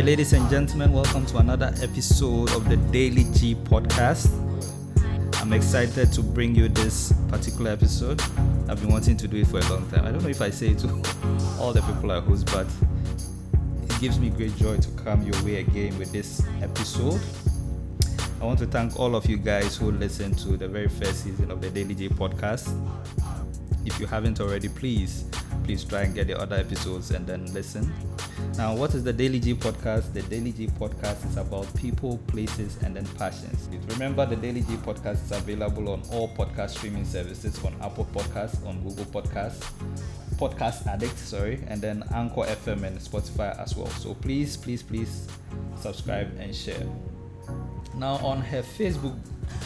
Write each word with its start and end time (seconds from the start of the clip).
right, 0.00 0.06
ladies 0.06 0.32
and 0.32 0.48
gentlemen, 0.48 0.94
welcome 0.94 1.26
to 1.26 1.36
another 1.36 1.74
episode 1.82 2.50
of 2.52 2.66
the 2.70 2.76
Daily 2.90 3.24
G 3.34 3.54
podcast. 3.54 4.30
I'm 5.42 5.52
excited 5.52 6.10
to 6.14 6.22
bring 6.22 6.54
you 6.54 6.68
this 6.68 7.12
particular 7.28 7.72
episode. 7.72 8.18
I've 8.66 8.80
been 8.80 8.90
wanting 8.90 9.18
to 9.18 9.28
do 9.28 9.36
it 9.36 9.48
for 9.48 9.58
a 9.58 9.68
long 9.68 9.86
time. 9.90 10.06
I 10.06 10.10
don't 10.10 10.22
know 10.22 10.30
if 10.30 10.40
I 10.40 10.48
say 10.48 10.68
it 10.68 10.78
to 10.78 10.88
all 11.60 11.74
the 11.74 11.82
people 11.82 12.12
I 12.12 12.20
host, 12.20 12.46
but 12.46 12.66
it 13.82 14.00
gives 14.00 14.18
me 14.18 14.30
great 14.30 14.56
joy 14.56 14.78
to 14.78 14.90
come 14.92 15.20
your 15.22 15.44
way 15.44 15.56
again 15.56 15.98
with 15.98 16.10
this 16.12 16.42
episode. 16.62 17.20
I 18.40 18.46
want 18.46 18.58
to 18.60 18.66
thank 18.66 18.98
all 18.98 19.14
of 19.14 19.26
you 19.26 19.36
guys 19.36 19.76
who 19.76 19.92
listened 19.92 20.38
to 20.38 20.56
the 20.56 20.66
very 20.66 20.88
first 20.88 21.24
season 21.24 21.50
of 21.50 21.60
the 21.60 21.68
Daily 21.68 21.94
J 21.94 22.08
podcast. 22.08 22.72
If 23.84 24.00
you 24.00 24.06
haven't 24.06 24.40
already, 24.40 24.70
please, 24.70 25.26
please 25.70 25.84
try 25.84 26.00
and 26.02 26.16
get 26.16 26.26
the 26.26 26.36
other 26.36 26.56
episodes 26.56 27.12
and 27.12 27.24
then 27.28 27.46
listen. 27.54 27.92
Now, 28.56 28.74
what 28.74 28.92
is 28.92 29.04
the 29.04 29.12
Daily 29.12 29.38
G 29.38 29.54
podcast? 29.54 30.12
The 30.12 30.22
Daily 30.22 30.50
G 30.50 30.66
podcast 30.66 31.24
is 31.28 31.36
about 31.36 31.72
people, 31.76 32.18
places, 32.26 32.76
and 32.82 32.96
then 32.96 33.06
passions. 33.16 33.68
Remember, 33.90 34.26
the 34.26 34.34
Daily 34.34 34.62
G 34.62 34.74
podcast 34.78 35.22
is 35.24 35.30
available 35.30 35.90
on 35.90 36.02
all 36.10 36.28
podcast 36.34 36.70
streaming 36.70 37.04
services 37.04 37.64
on 37.64 37.72
Apple 37.80 38.08
Podcasts, 38.12 38.66
on 38.66 38.82
Google 38.82 39.04
Podcasts, 39.04 39.62
Podcast 40.38 40.88
Addict, 40.88 41.16
sorry, 41.16 41.62
and 41.68 41.80
then 41.80 42.02
Anchor 42.12 42.42
FM 42.42 42.82
and 42.82 42.98
Spotify 42.98 43.56
as 43.60 43.76
well. 43.76 43.90
So 43.90 44.14
please, 44.14 44.56
please, 44.56 44.82
please 44.82 45.28
subscribe 45.76 46.36
and 46.40 46.52
share. 46.52 46.84
Now, 47.94 48.14
on 48.26 48.40
her 48.40 48.62
Facebook, 48.62 49.16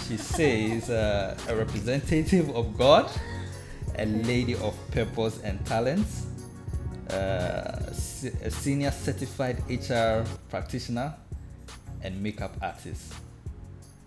she 0.07 0.19
says 0.19 0.91
uh, 0.91 1.35
a 1.49 1.57
representative 1.57 2.51
of 2.51 2.77
God, 2.77 3.11
a 3.99 4.07
lady 4.07 4.55
of 4.57 4.75
purpose 4.91 5.41
and 5.43 5.65
talents, 5.67 6.27
uh, 7.11 7.93
a 8.43 8.51
senior 8.51 8.91
certified 8.91 9.63
HR 9.69 10.25
practitioner, 10.49 11.15
and 12.03 12.23
makeup 12.23 12.57
artist. 12.63 13.15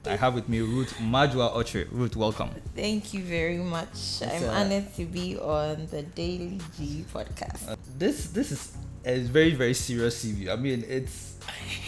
I 0.06 0.16
have 0.16 0.36
with 0.36 0.48
me 0.48 0.62
Ruth 0.62 0.94
Majua 1.00 1.54
Otre. 1.54 1.88
Ruth, 1.92 2.16
welcome. 2.16 2.50
Thank 2.76 3.14
you 3.14 3.24
very 3.24 3.58
much. 3.58 3.92
It's, 3.92 4.22
I'm 4.22 4.44
uh, 4.44 4.54
honored 4.54 4.96
to 4.96 5.06
be 5.06 5.38
on 5.38 5.88
the 5.88 6.04
Daily 6.04 6.60
G 6.78 7.04
podcast. 7.14 7.70
Uh, 7.70 7.76
this 7.98 8.28
this 8.28 8.52
is 8.52 8.78
a 9.04 9.20
very 9.20 9.54
very 9.54 9.74
serious 9.74 10.24
CV. 10.24 10.50
I 10.50 10.56
mean, 10.56 10.86
it's 10.88 11.36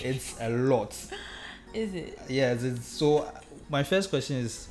it's 0.03 0.35
a 0.41 0.49
lot. 0.49 0.93
Is 1.73 1.93
it? 1.93 2.19
Yes. 2.27 2.63
It's, 2.63 2.87
so 2.87 3.31
my 3.69 3.83
first 3.83 4.09
question 4.09 4.37
is, 4.37 4.67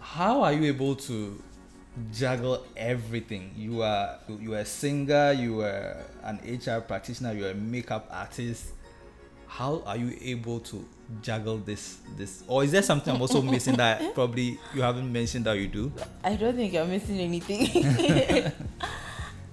how 0.00 0.42
are 0.42 0.52
you 0.52 0.64
able 0.64 0.96
to 0.96 1.40
juggle 2.12 2.64
everything? 2.76 3.52
You 3.56 3.82
are 3.82 4.18
you 4.28 4.54
are 4.54 4.58
a 4.60 4.64
singer. 4.64 5.32
You 5.32 5.60
are 5.60 5.96
an 6.24 6.38
HR 6.44 6.80
practitioner. 6.80 7.32
You 7.32 7.46
are 7.46 7.50
a 7.50 7.54
makeup 7.54 8.08
artist. 8.10 8.66
How 9.46 9.82
are 9.84 9.96
you 9.98 10.16
able 10.22 10.60
to 10.60 10.84
juggle 11.20 11.58
this 11.58 11.98
this? 12.16 12.42
Or 12.48 12.64
is 12.64 12.72
there 12.72 12.82
something 12.82 13.14
I'm 13.14 13.20
also 13.20 13.42
missing 13.54 13.76
that 13.76 14.14
probably 14.14 14.58
you 14.74 14.80
haven't 14.82 15.12
mentioned 15.12 15.44
that 15.44 15.58
you 15.58 15.68
do? 15.68 15.92
I 16.24 16.36
don't 16.36 16.56
think 16.56 16.74
I'm 16.74 16.88
missing 16.88 17.18
anything. 17.20 17.68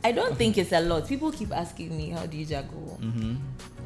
I 0.04 0.14
don't 0.14 0.38
think 0.38 0.58
it's 0.58 0.72
a 0.72 0.80
lot. 0.80 1.08
People 1.08 1.32
keep 1.32 1.52
asking 1.52 1.95
me, 1.98 2.12
how 2.12 2.26
do 2.26 2.38
you 2.38 2.45
juggle 2.45 2.98
Mm-hmm. 3.02 3.36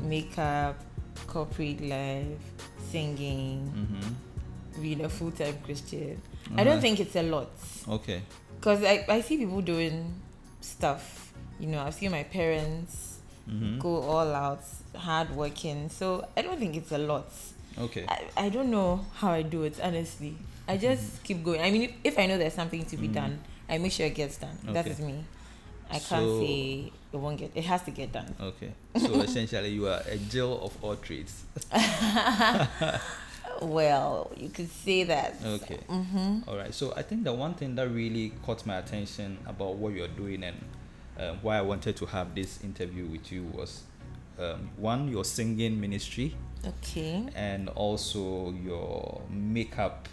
makeup, 0.07 0.77
corporate 1.25 1.81
life, 1.81 2.37
singing, 2.91 3.65
Mm-hmm. 3.73 4.81
being 4.81 5.01
a 5.05 5.09
full 5.09 5.31
time 5.31 5.57
Christian? 5.65 6.21
I 6.55 6.63
don't 6.63 6.81
think 6.81 6.99
it's 6.99 7.15
a 7.15 7.23
lot. 7.23 7.49
Okay. 7.89 8.21
Because 8.63 8.81
I, 8.85 9.03
I 9.09 9.19
see 9.19 9.35
people 9.35 9.59
doing 9.59 10.13
stuff. 10.61 11.33
You 11.59 11.67
know, 11.67 11.81
I've 11.83 11.93
seen 11.93 12.11
my 12.11 12.23
parents 12.23 13.09
Mm-hmm. 13.49 13.77
go 13.79 13.97
all 14.03 14.33
out, 14.33 14.61
hard 14.95 15.29
working. 15.35 15.89
So 15.89 16.25
I 16.37 16.43
don't 16.43 16.57
think 16.57 16.77
it's 16.77 16.93
a 16.93 16.97
lot. 16.97 17.27
Okay. 17.77 18.05
I, 18.07 18.23
I 18.37 18.47
don't 18.47 18.71
know 18.71 19.05
how 19.15 19.31
I 19.31 19.41
do 19.41 19.63
it, 19.63 19.81
honestly. 19.83 20.37
I 20.65 20.77
just 20.77 21.21
keep 21.25 21.43
going. 21.43 21.59
I 21.59 21.69
mean, 21.69 21.81
if, 21.81 21.91
if 22.05 22.17
I 22.19 22.25
know 22.25 22.37
there's 22.37 22.53
something 22.53 22.85
to 22.85 22.95
be 22.95 23.09
Mhm. 23.09 23.13
done, 23.15 23.39
I 23.67 23.79
make 23.79 23.91
sure 23.91 24.05
it 24.05 24.15
gets 24.15 24.37
done. 24.37 24.57
That 24.63 24.85
Okay. 24.85 24.91
is 24.91 24.99
me. 25.01 25.25
I 25.91 25.99
can't 25.99 26.29
say 26.39 26.91
it 27.11 27.17
won't 27.17 27.37
get. 27.37 27.51
It 27.53 27.65
has 27.65 27.81
to 27.81 27.91
get 27.91 28.13
done. 28.13 28.33
Okay. 28.39 28.71
So 28.97 29.19
essentially, 29.27 29.71
you 29.71 29.87
are 29.89 30.01
a 30.07 30.15
Jill 30.15 30.61
of 30.63 30.81
all 30.81 30.95
trades. 30.95 31.43
Well, 33.61 34.31
you 34.37 34.49
could 34.49 34.69
say 34.71 35.03
that. 35.05 35.35
Okay. 35.45 35.79
Mm-hmm. 35.89 36.39
All 36.49 36.57
right. 36.57 36.73
So 36.73 36.93
I 36.95 37.01
think 37.01 37.23
the 37.23 37.33
one 37.33 37.53
thing 37.53 37.75
that 37.75 37.89
really 37.89 38.33
caught 38.45 38.65
my 38.65 38.77
attention 38.77 39.37
about 39.45 39.75
what 39.75 39.93
you're 39.93 40.07
doing 40.07 40.43
and 40.43 40.57
uh, 41.19 41.33
why 41.41 41.57
I 41.57 41.61
wanted 41.61 41.95
to 41.97 42.05
have 42.07 42.33
this 42.35 42.63
interview 42.63 43.05
with 43.05 43.31
you 43.31 43.43
was 43.53 43.83
um, 44.39 44.69
one, 44.77 45.07
your 45.09 45.23
singing 45.23 45.79
ministry, 45.79 46.35
Okay. 46.65 47.23
and 47.35 47.69
also 47.69 48.51
your 48.63 49.21
makeup 49.29 50.07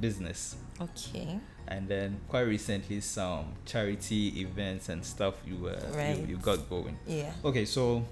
business. 0.00 0.56
Okay. 0.80 1.38
And 1.66 1.88
then 1.88 2.20
quite 2.28 2.42
recently, 2.42 3.00
some 3.00 3.54
charity 3.64 4.40
events 4.40 4.88
and 4.88 5.04
stuff 5.04 5.34
you 5.46 5.56
were 5.56 5.78
Right. 5.94 6.18
you, 6.18 6.26
you 6.26 6.36
got 6.36 6.68
going. 6.68 6.96
Yeah. 7.06 7.32
Okay, 7.44 7.64
so 7.64 8.04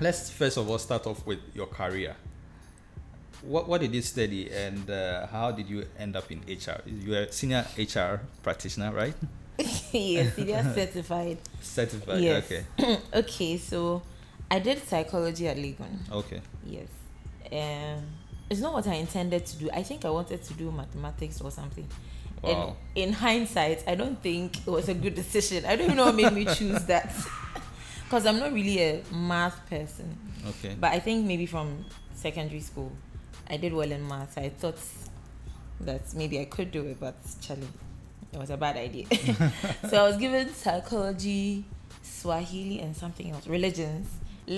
let's 0.00 0.30
first 0.30 0.56
of 0.56 0.68
all 0.68 0.78
start 0.78 1.06
off 1.06 1.24
with 1.26 1.38
your 1.54 1.66
career. 1.66 2.14
What 3.42 3.68
what 3.68 3.80
did 3.80 3.94
you 3.94 4.02
study 4.02 4.50
and 4.50 4.90
uh, 4.90 5.26
how 5.28 5.52
did 5.52 5.68
you 5.68 5.86
end 5.98 6.16
up 6.16 6.30
in 6.30 6.40
HR? 6.40 6.82
You 6.86 7.14
are 7.14 7.22
a 7.22 7.32
senior 7.32 7.64
HR 7.76 8.20
practitioner, 8.42 8.92
right? 8.92 9.14
yes, 9.92 10.34
senior 10.34 10.62
certified. 10.74 11.38
Certified. 11.60 12.20
Yes. 12.20 12.44
Okay. 12.44 12.98
okay, 13.14 13.58
so 13.58 14.02
I 14.50 14.58
did 14.58 14.82
psychology 14.86 15.46
at 15.48 15.56
Legon. 15.56 16.10
Okay. 16.10 16.40
Yes. 16.66 16.88
Um, 17.50 18.04
it's 18.50 18.60
not 18.60 18.72
what 18.72 18.86
I 18.86 18.94
intended 18.94 19.44
to 19.46 19.56
do. 19.56 19.70
I 19.72 19.82
think 19.82 20.04
I 20.04 20.10
wanted 20.10 20.42
to 20.42 20.54
do 20.54 20.70
mathematics 20.72 21.40
or 21.40 21.50
something. 21.50 21.86
Wow. 22.42 22.76
And 22.94 23.08
in 23.08 23.12
hindsight, 23.12 23.84
I 23.86 23.94
don't 23.94 24.20
think 24.22 24.58
it 24.66 24.70
was 24.70 24.88
a 24.88 24.94
good 24.94 25.14
decision. 25.14 25.64
I 25.64 25.76
don't 25.76 25.86
even 25.86 25.96
know 25.96 26.06
what 26.06 26.14
made 26.14 26.32
me 26.32 26.44
choose 26.44 26.84
that. 26.84 27.14
Because 28.04 28.24
I'm 28.24 28.38
not 28.38 28.54
really 28.54 28.78
a 28.80 29.02
math 29.12 29.68
person. 29.68 30.16
Okay. 30.48 30.74
But 30.80 30.92
I 30.92 30.98
think 30.98 31.26
maybe 31.26 31.44
from 31.44 31.84
secondary 32.14 32.60
school, 32.60 32.90
I 33.48 33.56
did 33.56 33.72
well 33.72 33.90
in 33.90 34.06
math. 34.06 34.38
I 34.38 34.48
thought 34.50 34.78
that 35.80 36.14
maybe 36.14 36.40
I 36.40 36.44
could 36.44 36.70
do 36.70 36.84
it, 36.86 36.98
but 37.00 37.16
Charlie, 37.40 37.68
it 38.32 38.38
was 38.38 38.50
a 38.50 38.56
bad 38.56 38.76
idea. 38.76 39.06
so 39.88 40.04
I 40.04 40.08
was 40.08 40.16
given 40.16 40.52
psychology, 40.52 41.64
Swahili, 42.02 42.80
and 42.80 42.96
something 42.96 43.30
else, 43.30 43.46
religions. 43.46 44.08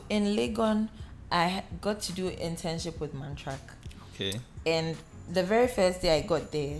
In 0.08 0.36
Legon, 0.36 0.88
I 1.30 1.62
got 1.80 2.00
to 2.02 2.12
do 2.12 2.30
internship 2.30 2.98
with 3.00 3.14
Mantrac. 3.14 3.58
Okay. 4.14 4.40
And 4.66 4.96
the 5.32 5.42
very 5.42 5.68
first 5.68 6.02
day 6.02 6.18
I 6.18 6.22
got 6.22 6.50
there, 6.50 6.78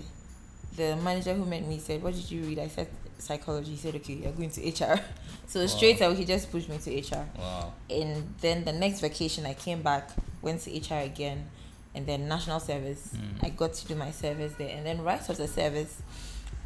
the 0.75 0.95
manager 0.97 1.33
who 1.33 1.45
met 1.45 1.65
me 1.67 1.79
said, 1.79 2.01
What 2.01 2.13
did 2.13 2.29
you 2.29 2.43
read? 2.43 2.59
I 2.59 2.67
said 2.67 2.87
psychology. 3.17 3.71
He 3.71 3.77
said, 3.77 3.95
Okay, 3.95 4.13
you're 4.13 4.31
going 4.31 4.49
to 4.51 4.61
HR. 4.61 4.99
So 5.47 5.67
straight 5.67 5.99
away, 5.99 6.15
he 6.15 6.23
just 6.23 6.49
pushed 6.49 6.69
me 6.69 6.77
to 6.77 6.97
HR. 6.97 7.27
Wow. 7.37 7.73
And 7.89 8.33
then 8.39 8.63
the 8.63 8.71
next 8.71 9.01
vacation, 9.01 9.45
I 9.45 9.53
came 9.53 9.81
back, 9.81 10.09
went 10.41 10.61
to 10.61 10.71
HR 10.71 11.03
again, 11.03 11.49
and 11.95 12.05
then 12.05 12.27
national 12.27 12.59
service. 12.59 13.09
Mm. 13.15 13.43
I 13.45 13.49
got 13.49 13.73
to 13.73 13.87
do 13.87 13.95
my 13.95 14.11
service 14.11 14.53
there. 14.57 14.69
And 14.69 14.85
then 14.85 15.01
right 15.03 15.19
after 15.19 15.47
service, 15.47 16.01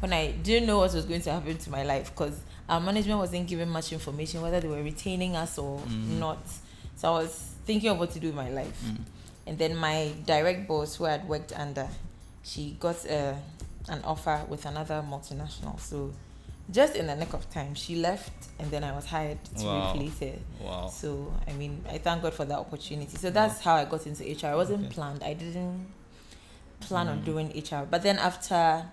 when 0.00 0.12
I 0.12 0.32
didn't 0.32 0.66
know 0.66 0.78
what 0.78 0.92
was 0.94 1.04
going 1.04 1.22
to 1.22 1.32
happen 1.32 1.56
to 1.58 1.70
my 1.70 1.82
life, 1.82 2.10
because 2.10 2.38
our 2.68 2.80
management 2.80 3.18
wasn't 3.18 3.46
giving 3.48 3.68
much 3.68 3.92
information 3.92 4.42
whether 4.42 4.60
they 4.60 4.68
were 4.68 4.82
retaining 4.82 5.36
us 5.36 5.58
or 5.58 5.78
Mhm. 5.80 6.18
not. 6.18 6.38
So 6.96 7.12
I 7.14 7.22
was 7.22 7.32
thinking 7.64 7.90
of 7.90 7.98
what 7.98 8.10
to 8.12 8.20
do 8.20 8.28
with 8.28 8.36
my 8.36 8.50
life. 8.50 8.80
Mm. 8.84 8.98
And 9.48 9.58
then 9.58 9.76
my 9.76 10.12
direct 10.26 10.66
boss, 10.68 10.96
who 10.96 11.06
I 11.06 11.12
had 11.12 11.28
worked 11.28 11.52
under, 11.52 11.88
she 12.42 12.76
got 12.80 12.96
uh, 13.08 13.34
an 13.88 14.02
offer 14.04 14.44
with 14.48 14.66
another 14.66 15.04
multinational. 15.08 15.78
So 15.80 16.12
just 16.70 16.96
in 16.96 17.06
the 17.06 17.14
nick 17.16 17.32
of 17.32 17.48
time, 17.50 17.74
she 17.74 17.96
left, 17.96 18.32
and 18.58 18.70
then 18.70 18.82
I 18.84 18.92
was 18.92 19.06
hired 19.06 19.38
to 19.58 19.64
Wow. 19.66 19.92
replace 19.94 20.18
her. 20.20 20.38
Wow. 20.60 20.88
So 20.88 21.32
I 21.46 21.52
mean, 21.52 21.84
I 21.88 21.98
thank 21.98 22.22
God 22.22 22.34
for 22.34 22.44
that 22.44 22.58
opportunity. 22.58 23.16
So 23.16 23.30
that's 23.30 23.60
how 23.60 23.74
I 23.76 23.84
got 23.84 24.06
into 24.06 24.24
HR. 24.24 24.46
I 24.52 24.56
wasn't 24.56 24.84
Okay. 24.86 24.94
planned. 24.94 25.22
I 25.22 25.34
didn't 25.34 25.86
plan 26.80 27.08
on 27.08 27.20
Mm. 27.20 27.24
doing 27.24 27.52
HR. 27.54 27.84
But 27.86 28.02
then 28.02 28.18
after 28.18 28.86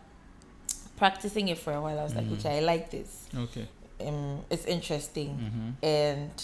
practicing 0.97 1.47
it 1.47 1.57
for 1.57 1.73
a 1.73 1.81
while, 1.81 1.99
I 1.99 2.03
was 2.03 2.15
like, 2.15 2.25
Mhm. 2.25 2.39
okay, 2.39 2.57
I 2.57 2.59
like 2.61 2.89
this. 2.91 3.27
Okay. 3.35 3.67
Um, 4.01 4.43
it's 4.49 4.65
interesting, 4.65 5.29
Mm-hmm. 5.37 5.85
and 5.85 6.43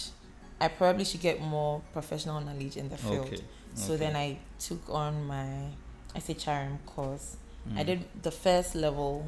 I 0.60 0.68
probably 0.68 1.04
should 1.04 1.20
get 1.20 1.40
more 1.40 1.80
professional 1.92 2.40
knowledge 2.40 2.76
in 2.76 2.88
the 2.88 2.96
field. 2.96 3.26
Okay. 3.26 3.42
So 3.74 3.96
then 3.96 4.16
I 4.16 4.38
took 4.58 4.88
on 4.90 5.24
my 5.26 5.68
SHRM 6.14 6.78
course. 6.86 7.36
I 7.76 7.82
Mm. 7.82 7.86
did 7.86 8.04
the 8.22 8.30
first 8.30 8.74
level, 8.74 9.26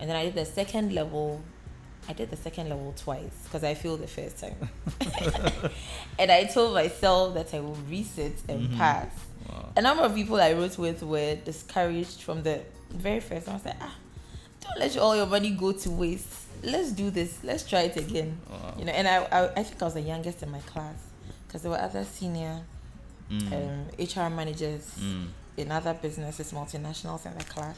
and 0.00 0.08
then 0.08 0.16
I 0.16 0.24
did 0.26 0.34
the 0.34 0.44
second 0.44 0.92
level. 0.94 1.42
I 2.08 2.12
did 2.14 2.30
the 2.30 2.36
second 2.36 2.68
level 2.70 2.94
twice 2.96 3.34
because 3.44 3.62
I 3.64 3.74
failed 3.74 4.00
the 4.00 4.06
first 4.06 4.38
time. 4.38 4.56
and 6.18 6.30
I 6.30 6.44
told 6.44 6.74
myself 6.74 7.34
that 7.34 7.52
I 7.54 7.60
will 7.60 7.76
reset 7.88 8.32
and 8.48 8.68
Mhm. 8.70 8.76
pass. 8.78 9.10
Wow. 9.48 9.68
A 9.76 9.82
number 9.82 10.02
of 10.04 10.14
people 10.14 10.36
I 10.40 10.52
wrote 10.52 10.78
with 10.78 11.02
were 11.02 11.34
discouraged 11.36 12.22
from 12.22 12.42
the 12.42 12.62
very 12.90 13.20
first 13.20 13.46
time. 13.46 13.54
I 13.54 13.56
was 13.58 13.64
like, 13.66 13.76
ah, 13.80 13.94
don't 14.62 14.78
let 14.78 14.96
all 14.96 15.14
your 15.16 15.26
money 15.26 15.50
go 15.50 15.72
to 15.72 15.90
waste. 15.90 16.46
Let's 16.62 16.92
do 16.92 17.10
this. 17.10 17.38
Let's 17.44 17.68
try 17.68 17.82
it 17.82 17.96
again. 17.96 18.38
Wow. 18.50 18.74
You 18.78 18.84
know, 18.86 18.92
and 18.92 19.06
I, 19.06 19.16
I, 19.24 19.44
I 19.56 19.62
think 19.62 19.80
I 19.80 19.84
was 19.84 19.94
the 19.94 20.00
youngest 20.00 20.42
in 20.42 20.50
my 20.50 20.60
class. 20.60 20.96
because 21.46 21.62
there 21.62 21.70
were 21.70 21.80
other 21.80 22.04
senior 22.04 22.60
Mm. 23.30 23.52
um, 23.52 23.86
HR 23.98 24.30
managers 24.30 24.90
Mm. 24.98 25.28
in 25.58 25.70
other 25.70 25.92
businesses, 25.92 26.50
multinationals 26.52 27.26
in 27.26 27.36
the 27.36 27.44
class. 27.44 27.76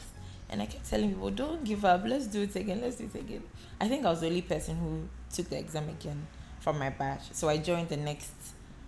And 0.51 0.61
I 0.61 0.65
kept 0.65 0.89
telling 0.89 1.09
people, 1.13 1.29
don't 1.31 1.63
give 1.63 1.85
up, 1.85 2.03
let's 2.05 2.27
do 2.27 2.41
it 2.41 2.55
again, 2.55 2.81
let's 2.81 2.97
do 2.97 3.05
it 3.13 3.17
again. 3.19 3.43
I 3.79 3.87
think 3.87 4.05
I 4.05 4.09
was 4.09 4.19
the 4.21 4.27
only 4.27 4.41
person 4.41 4.75
who 4.77 5.07
took 5.33 5.49
the 5.49 5.57
exam 5.57 5.87
again 5.89 6.27
from 6.59 6.77
my 6.77 6.89
batch. 6.89 7.31
So 7.31 7.47
I 7.49 7.57
joined 7.57 7.89
the 7.89 7.97
next 7.97 8.33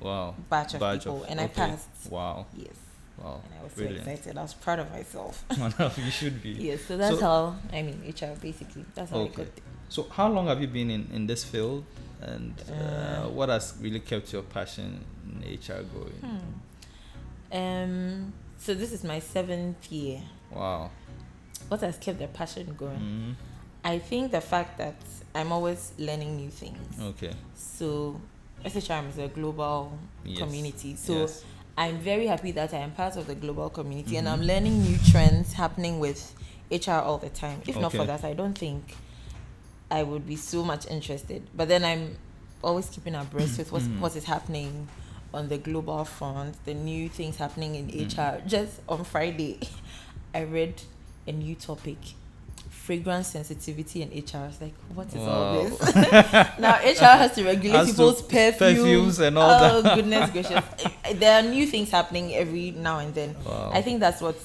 Wow. 0.01 0.35
batch 0.49 0.73
of 0.73 0.81
Batch 0.81 0.99
people 1.05 1.23
of- 1.23 1.29
and 1.29 1.39
I 1.39 1.47
passed. 1.47 1.87
Wow. 2.09 2.45
Yes. 2.55 2.73
Wow. 3.17 3.41
And 3.45 3.53
I 3.59 3.63
was 3.63 3.73
Brilliant. 3.73 4.03
so 4.05 4.11
excited. 4.11 4.37
I 4.37 4.41
was 4.41 4.53
proud 4.53 4.79
of 4.79 4.91
myself. 4.91 5.45
you 6.05 6.11
should 6.11 6.43
be. 6.43 6.49
yes, 6.49 6.81
so 6.85 6.97
that's 6.97 7.19
So- 7.19 7.25
how, 7.25 7.55
I 7.71 7.81
mean, 7.81 8.03
HR 8.05 8.35
basically. 8.41 8.83
That's 8.93 9.09
how 9.11 9.21
I 9.21 9.27
got 9.27 9.35
there. 9.55 9.63
So, 9.87 10.03
how 10.09 10.27
long 10.27 10.47
have 10.47 10.59
you 10.59 10.67
been 10.67 10.89
in, 10.89 11.07
in 11.13 11.27
this 11.27 11.43
field, 11.45 11.85
and 12.21 12.53
uh, 12.69 12.73
Uh, 12.73 13.29
what 13.29 13.47
has 13.49 13.75
really 13.79 13.99
kept 14.01 14.33
your 14.33 14.41
passion 14.41 15.05
in 15.31 15.53
HR 15.53 15.83
going? 15.83 16.19
Hmm. 17.51 17.57
Um, 17.57 18.33
so 18.57 18.73
this 18.73 18.91
is 18.91 19.03
my 19.03 19.19
seventh 19.19 19.91
year. 19.91 20.21
Wow. 20.51 20.89
What 21.73 21.81
has 21.81 21.97
kept 21.97 22.19
the 22.19 22.27
passion 22.27 22.75
going? 22.77 22.99
Mm. 22.99 23.35
I 23.83 23.97
think 23.97 24.31
the 24.31 24.41
fact 24.41 24.77
that 24.77 24.93
I'm 25.33 25.51
always 25.51 25.91
learning 25.97 26.37
new 26.37 26.51
things. 26.51 27.01
Okay. 27.01 27.33
So 27.55 28.21
SHRM 28.63 29.09
is 29.09 29.17
a 29.17 29.27
global 29.27 29.97
Yes. 30.23 30.37
community. 30.37 30.95
So 30.95 31.21
Yes. 31.21 31.43
I'm 31.75 31.97
very 31.97 32.27
happy 32.27 32.51
that 32.51 32.75
I 32.75 32.77
am 32.77 32.91
part 32.91 33.15
of 33.17 33.25
the 33.25 33.33
global 33.33 33.71
community 33.71 34.17
and 34.17 34.27
Mhm. 34.27 34.33
I'm 34.33 34.41
learning 34.43 34.83
new 34.83 34.99
trends 35.11 35.53
happening 35.53 35.99
with 35.99 36.35
HR 36.69 37.01
all 37.01 37.17
the 37.17 37.29
time. 37.29 37.63
If 37.65 37.75
not 37.79 37.91
for 37.91 38.05
that, 38.05 38.23
I 38.23 38.33
don't 38.35 38.55
think 38.55 38.95
I 39.89 40.03
would 40.03 40.27
be 40.27 40.35
so 40.35 40.63
much 40.63 40.85
interested. 40.85 41.41
But 41.55 41.69
then 41.69 41.83
I'm 41.83 42.17
always 42.63 42.87
keeping 42.87 43.15
abreast 43.15 43.57
with 43.57 43.71
what's, 43.71 43.85
Mhm. 43.87 43.99
what 43.99 44.15
is 44.15 44.25
happening 44.25 44.89
on 45.33 45.49
the 45.49 45.57
global 45.57 46.05
front, 46.05 46.63
the 46.65 46.75
new 46.75 47.09
things 47.09 47.37
happening 47.37 47.73
in 47.73 47.87
Mm. 47.87 47.99
HR. 48.05 48.41
Just 48.45 48.73
on 48.87 49.03
Friday, 49.03 49.57
I 50.35 50.41
read 50.43 50.83
a 51.27 51.31
new 51.31 51.55
topic. 51.55 51.97
Fragrance 52.69 53.27
sensitivity 53.29 54.01
and 54.01 54.11
HR. 54.11 54.37
I 54.37 54.47
was 54.47 54.59
like, 54.61 54.73
what 54.93 55.07
is 55.07 55.15
all 55.15 55.63
this? 55.63 55.95
now 56.59 56.79
HR 56.83 57.17
has 57.17 57.33
to 57.35 57.43
regulate 57.45 57.77
Has 57.77 57.87
to- 57.87 57.93
people's 57.93 58.21
perfume, 58.21 58.75
perfumes 58.75 59.19
and 59.19 59.37
all 59.37 59.49
oh, 59.49 59.81
that. 59.81 59.95
goodness 59.95 60.29
gracious. 60.31 60.63
there 61.15 61.39
are 61.39 61.47
new 61.47 61.65
things 61.65 61.89
happening 61.91 62.33
every 62.35 62.71
now 62.71 62.99
and 62.99 63.13
then. 63.15 63.35
Wow. 63.45 63.71
I 63.73 63.81
think 63.81 64.01
that's 64.01 64.21
what 64.21 64.35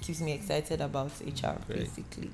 keeps 0.00 0.20
me 0.20 0.32
excited 0.32 0.80
about 0.80 1.12
HR, 1.24 1.58
Great. 1.68 1.78
basically. 1.80 2.30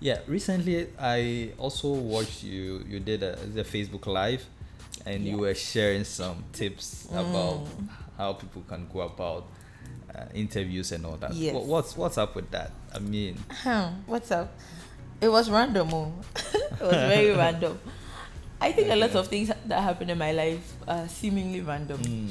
Yeah, 0.00 0.18
recently 0.26 0.88
I 0.98 1.52
also 1.58 1.92
watched 1.92 2.42
you. 2.42 2.84
You 2.88 2.98
did 2.98 3.22
a, 3.22 3.36
the 3.36 3.62
Facebook 3.62 4.06
Live, 4.06 4.44
and 5.06 5.24
you 5.24 5.38
were 5.38 5.54
sharing 5.54 6.02
some 6.02 6.42
tips 6.52 7.06
about 7.12 7.64
Mm. 7.64 7.88
how 8.18 8.32
people 8.32 8.62
can 8.68 8.88
go 8.92 9.02
about 9.02 9.46
uh, 10.14 10.24
interviews 10.34 10.92
and 10.92 11.04
all 11.06 11.16
that. 11.16 11.32
Yes. 11.34 11.54
What, 11.54 11.64
what's 11.64 11.96
what's 11.96 12.18
up 12.18 12.34
with 12.34 12.50
that? 12.50 12.70
I 12.94 12.98
mean, 12.98 13.36
what's 14.06 14.30
up? 14.30 14.52
It 15.20 15.28
was 15.28 15.48
random. 15.50 15.88
Oh. 15.92 16.12
it 16.54 16.80
was 16.80 16.90
very 16.92 17.30
random. 17.44 17.78
I 18.60 18.72
think 18.72 18.90
a 18.90 18.96
lot 18.96 19.14
of 19.16 19.26
things 19.28 19.50
that 19.66 19.82
happen 19.82 20.08
in 20.10 20.18
my 20.18 20.32
life 20.32 20.72
are 20.86 21.08
seemingly 21.08 21.60
random. 21.60 21.98
mm, 21.98 22.30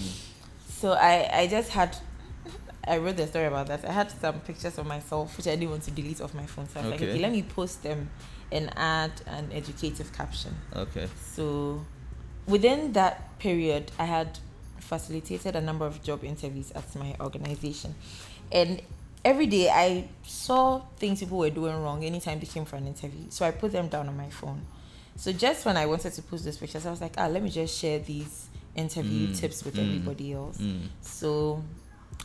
So 0.68 0.94
I, 0.94 1.30
I 1.42 1.48
just 1.48 1.69
had, 1.72 1.98
I 2.88 2.98
wrote 3.00 3.18
the 3.18 3.28
story 3.28 3.46
about 3.46 3.68
that. 3.68 3.84
I 3.84 3.92
had 3.92 4.10
some 4.12 4.40
pictures 4.42 4.78
of 4.78 4.86
myself 4.88 5.36
which 5.38 5.48
I 5.48 5.56
didn't 5.56 5.72
want 5.72 5.84
to 5.84 5.92
delete 5.92 6.22
off 6.22 6.34
my 6.34 6.46
phone. 6.46 6.69
So 6.69 6.80
I 6.80 6.84
was 6.84 6.92
like, 6.92 7.02
Okay. 7.02 7.12
okay, 7.12 7.22
let 7.22 7.31
me 7.34 7.44
post 7.44 7.84
them 7.84 8.10
and 8.52 8.72
add 8.78 9.12
an 9.28 9.50
educative 9.54 10.12
caption. 10.13 10.56
okay. 10.75 11.08
So 11.34 11.86
within 12.48 12.94
that 12.94 13.38
period, 13.40 13.92
I 14.00 14.06
had 14.06 14.40
facilitated 14.81 15.56
a 15.56 15.62
number 15.62 15.86
of 15.86 16.04
job 16.04 16.24
interviews 16.24 16.72
at 16.72 16.94
my 16.95 17.16
organization. 17.19 17.95
And 18.51 18.81
every 19.24 19.45
day 19.48 19.69
I 19.69 20.10
saw 20.24 20.80
things 20.98 21.19
people 21.22 21.38
were 21.38 21.50
doing 21.50 21.75
wrong 21.81 22.04
anytime 22.04 22.39
they 22.39 22.45
came 22.48 22.66
for 22.66 22.75
an 22.75 22.88
interview. 22.88 23.25
So 23.30 23.45
I 23.45 23.51
put 23.51 23.72
them 23.72 23.88
down 23.88 24.07
on 24.10 24.18
my 24.18 24.30
phone. 24.30 24.62
So 25.16 25.31
just 25.31 25.66
when 25.66 25.78
I 25.78 25.86
wanted 25.86 26.13
to 26.13 26.22
post 26.24 26.45
those 26.45 26.57
pictures, 26.57 26.86
I 26.86 26.92
was 26.92 27.01
like, 27.01 27.13
ah, 27.18 27.28
let 27.28 27.44
me 27.44 27.50
just 27.50 27.78
share 27.78 28.00
these 28.00 28.48
interview 28.75 29.28
Mm, 29.28 29.38
tips 29.39 29.63
with 29.66 29.75
mm, 29.75 29.86
everybody 29.86 30.33
else. 30.33 30.57
Mm, 30.57 30.88
So 31.01 31.62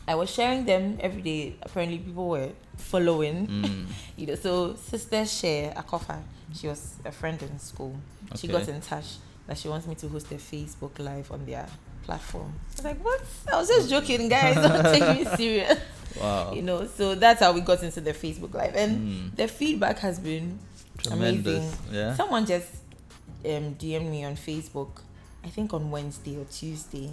I 0.07 0.15
was 0.15 0.29
sharing 0.29 0.65
them 0.65 0.97
every 1.01 1.21
day. 1.21 1.55
Apparently, 1.61 1.99
people 1.99 2.29
were 2.29 2.49
following. 2.77 3.47
mm, 3.47 3.85
You 4.17 4.27
know, 4.27 4.35
so 4.35 4.75
sister 4.75 5.25
share 5.25 5.71
Akofa, 5.73 6.21
she 6.55 6.67
was 6.67 6.95
a 7.05 7.11
friend 7.11 7.41
in 7.43 7.59
school. 7.59 7.95
She 8.35 8.47
got 8.47 8.67
in 8.67 8.81
touch 8.81 9.05
that 9.47 9.57
she 9.57 9.67
wants 9.67 9.85
me 9.85 9.95
to 9.95 10.07
host 10.07 10.31
a 10.31 10.35
Facebook 10.35 10.97
live 10.99 11.31
on 11.31 11.45
their 11.45 11.67
platform. 12.07 12.53
I 12.55 12.75
was 12.77 12.85
like, 12.85 13.03
what? 13.05 13.21
I 13.53 13.57
was 13.59 13.67
just 13.67 13.89
joking, 13.89 14.29
guys. 14.29 14.55
Don't 14.55 14.83
take 14.93 15.07
me 15.19 15.25
serious. 15.35 15.77
wow. 16.21 16.53
You 16.53 16.61
know, 16.63 16.87
so 16.87 17.13
that's 17.15 17.41
how 17.41 17.51
we 17.53 17.61
got 17.61 17.83
into 17.83 18.01
the 18.01 18.13
Facebook 18.13 18.53
live, 18.55 18.75
and 18.75 18.91
Mm, 18.97 19.35
the 19.35 19.47
feedback 19.47 19.99
has 19.99 20.17
been 20.19 20.57
tremendous. 20.97 21.57
amazing. 21.63 21.77
Yeah. 21.91 22.15
Someone 22.15 22.45
just 22.45 22.69
um, 23.45 23.75
DM'd 23.75 24.09
me 24.09 24.23
on 24.23 24.35
Facebook, 24.35 25.01
I 25.43 25.49
think 25.49 25.73
on 25.73 25.91
Wednesday 25.91 26.37
or 26.37 26.45
Tuesday. 26.45 27.11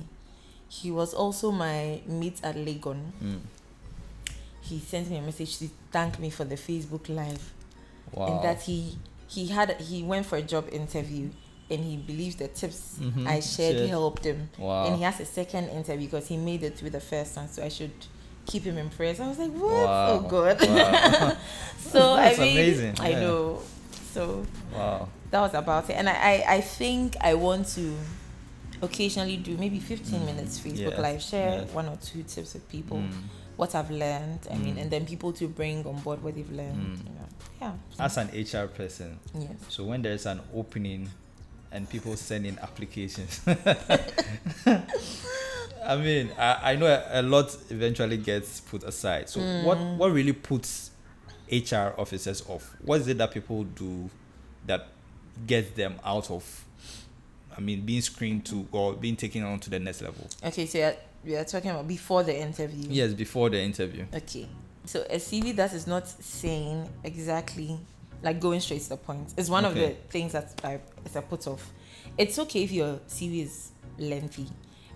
He 0.69 0.91
was 0.91 1.13
also 1.15 1.51
my 1.53 2.01
meet 2.07 2.39
at 2.43 2.57
Legon. 2.57 3.01
Mm, 3.23 3.41
He 4.63 4.79
sent 4.81 5.11
me 5.11 5.19
a 5.19 5.23
message 5.23 5.59
to 5.59 5.69
thank 5.93 6.19
me 6.19 6.31
for 6.31 6.45
the 6.45 6.57
Facebook 6.57 7.09
live. 7.09 7.43
wow. 8.13 8.27
and 8.27 8.45
that 8.45 8.63
he 8.63 8.97
he 9.27 9.49
had 9.49 9.81
he 9.81 10.03
went 10.03 10.25
for 10.27 10.37
a 10.39 10.43
job 10.43 10.69
interview 10.73 11.29
and 11.71 11.81
he 11.85 11.97
believes 11.97 12.37
the 12.37 12.49
tips 12.49 12.97
Mhm, 13.01 13.27
I 13.27 13.41
shared 13.41 13.77
shared. 13.77 13.89
helped 13.89 14.25
him. 14.25 14.49
wow. 14.59 14.87
And 14.87 14.97
he 14.97 15.03
has 15.03 15.19
a 15.21 15.25
second 15.25 15.69
interview 15.71 16.07
because 16.09 16.29
he 16.29 16.37
made 16.37 16.63
it 16.63 16.77
through 16.77 16.91
the 16.91 17.01
first 17.01 17.37
one, 17.37 17.49
so 17.49 17.63
I 17.65 17.69
should 17.69 17.93
keep 18.47 18.65
him 18.65 18.77
in 18.79 18.91
prayers. 18.91 19.21
I 19.21 19.29
was 19.29 19.39
like, 19.39 19.53
what? 19.53 19.73
Wow. 19.87 20.09
Oh 20.11 20.29
God. 20.29 20.61
Wow. 20.61 21.37
so 21.79 22.17
That's 22.17 22.39
I 22.39 22.43
mean, 22.43 22.53
amazing, 22.59 22.95
I 23.01 23.09
yeah. 23.11 23.21
know. 23.21 23.61
So 24.13 24.45
wow. 24.75 25.09
that 25.31 25.41
was 25.41 25.55
about 25.55 25.89
it, 25.91 25.95
and 25.95 26.09
I 26.09 26.13
I, 26.15 26.55
I 26.57 26.61
think 26.61 27.17
I 27.21 27.35
want 27.35 27.67
to 27.75 27.97
occasionally 28.83 29.37
do 29.39 29.57
maybe 29.57 29.81
15 29.81 30.21
Mm, 30.21 30.27
minutes 30.27 30.59
Facebook 30.61 30.91
yes, 30.91 30.99
live, 30.99 31.23
share 31.23 31.61
yes. 31.61 31.73
one 31.73 31.89
or 31.89 31.97
two 31.97 32.23
tips 32.23 32.55
with 32.55 32.69
people, 32.69 32.99
Mm. 32.99 33.11
what 33.57 33.75
I've 33.75 33.91
learned. 33.91 34.41
I 34.51 34.57
mean, 34.57 34.77
Mm. 34.77 34.83
and 34.83 34.91
then 34.91 35.07
people 35.07 35.33
to 35.35 35.49
bring 35.49 35.87
on 35.87 36.01
board 36.01 36.23
what 36.23 36.35
they've 36.35 36.51
learned. 36.53 36.99
Mm. 36.99 37.05
You 37.07 37.11
know. 37.15 37.29
Yeah. 37.63 38.05
As 38.05 38.17
an 38.19 38.29
HR 38.35 38.67
person, 38.69 39.19
yes. 39.39 39.53
so 39.69 39.85
when 39.85 40.03
there's 40.03 40.27
an 40.27 40.41
opening 40.55 41.09
and 41.75 41.89
people 41.91 42.17
send 42.17 42.47
in 42.47 42.59
applications, 42.61 43.43
I 45.87 45.97
mean, 45.97 46.31
I, 46.39 46.73
I 46.73 46.77
know 46.77 46.87
a, 46.87 47.21
a 47.21 47.23
lot 47.23 47.55
eventually 47.71 48.17
gets 48.17 48.61
put 48.61 48.85
aside. 48.85 49.29
So 49.29 49.41
what 49.65 49.77
Mm. 49.79 49.97
what 49.99 50.13
really 50.13 50.33
puts 50.33 50.91
HR 51.51 51.93
officers 51.99 52.43
off? 52.49 52.75
What 52.83 53.01
is 53.03 53.09
it 53.09 53.19
that 53.19 53.33
people 53.33 53.65
do 53.65 54.09
that 54.67 54.87
gets 55.47 55.71
them 55.73 55.97
out 56.05 56.31
of? 56.31 56.65
I 57.57 57.61
mean, 57.61 57.83
being 57.83 58.01
screened 58.01 58.47
to 58.47 58.67
or 58.73 58.95
being 58.95 59.17
taken 59.17 59.43
on 59.45 59.61
to 59.61 59.71
the 59.71 59.79
next 59.79 60.01
level. 60.03 60.27
Okay, 60.45 60.67
so 60.67 60.79
you're, 60.79 60.95
you're 61.25 61.45
talking 61.45 61.71
about 61.71 61.87
before 61.87 62.23
the 62.23 62.37
interview. 62.37 62.87
Yes, 62.89 63.13
before 63.13 63.51
the 63.51 63.61
interview. 63.61 64.07
Okay. 64.13 64.49
So 64.87 65.03
a 65.09 65.17
CV 65.17 65.55
that 65.57 65.73
is 65.73 65.87
not 65.87 66.09
saying 66.09 66.89
exactly, 67.05 67.79
like 68.25 68.41
going 68.41 68.59
straight 68.61 68.81
to 68.83 68.89
the 68.91 68.97
point, 68.97 69.33
is 69.37 69.49
one 69.51 69.65
of 69.65 69.75
the 69.75 69.91
things 70.09 70.33
that 70.33 70.61
I, 70.65 70.81
is 71.05 71.15
a 71.15 71.23
put 71.23 71.47
off. 71.47 71.73
It's 72.19 72.39
okay 72.41 72.63
if 72.65 72.73
your 72.73 72.95
CV 73.09 73.43
is 73.45 73.71
lengthy. 73.99 74.49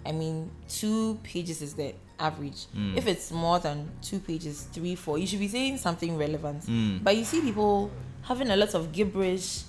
I 0.06 0.12
mean, 0.12 0.50
two 0.68 1.18
pages 1.22 1.60
is 1.62 1.74
the 1.74 1.92
average. 2.18 2.66
Mm. 2.76 2.96
If 2.96 3.06
it's 3.06 3.30
more 3.30 3.58
than 3.58 3.90
two 4.02 4.18
pages, 4.20 4.62
three, 4.72 4.94
four, 4.94 5.18
you 5.18 5.26
should 5.26 5.38
be 5.40 5.48
saying 5.48 5.78
something 5.78 6.16
relevant. 6.16 6.62
Mm. 6.66 7.04
But 7.04 7.16
you 7.16 7.24
see 7.24 7.40
people 7.40 7.90
having 8.22 8.50
a 8.50 8.56
lot 8.56 8.74
of 8.74 8.92
gibberish, 8.92 9.62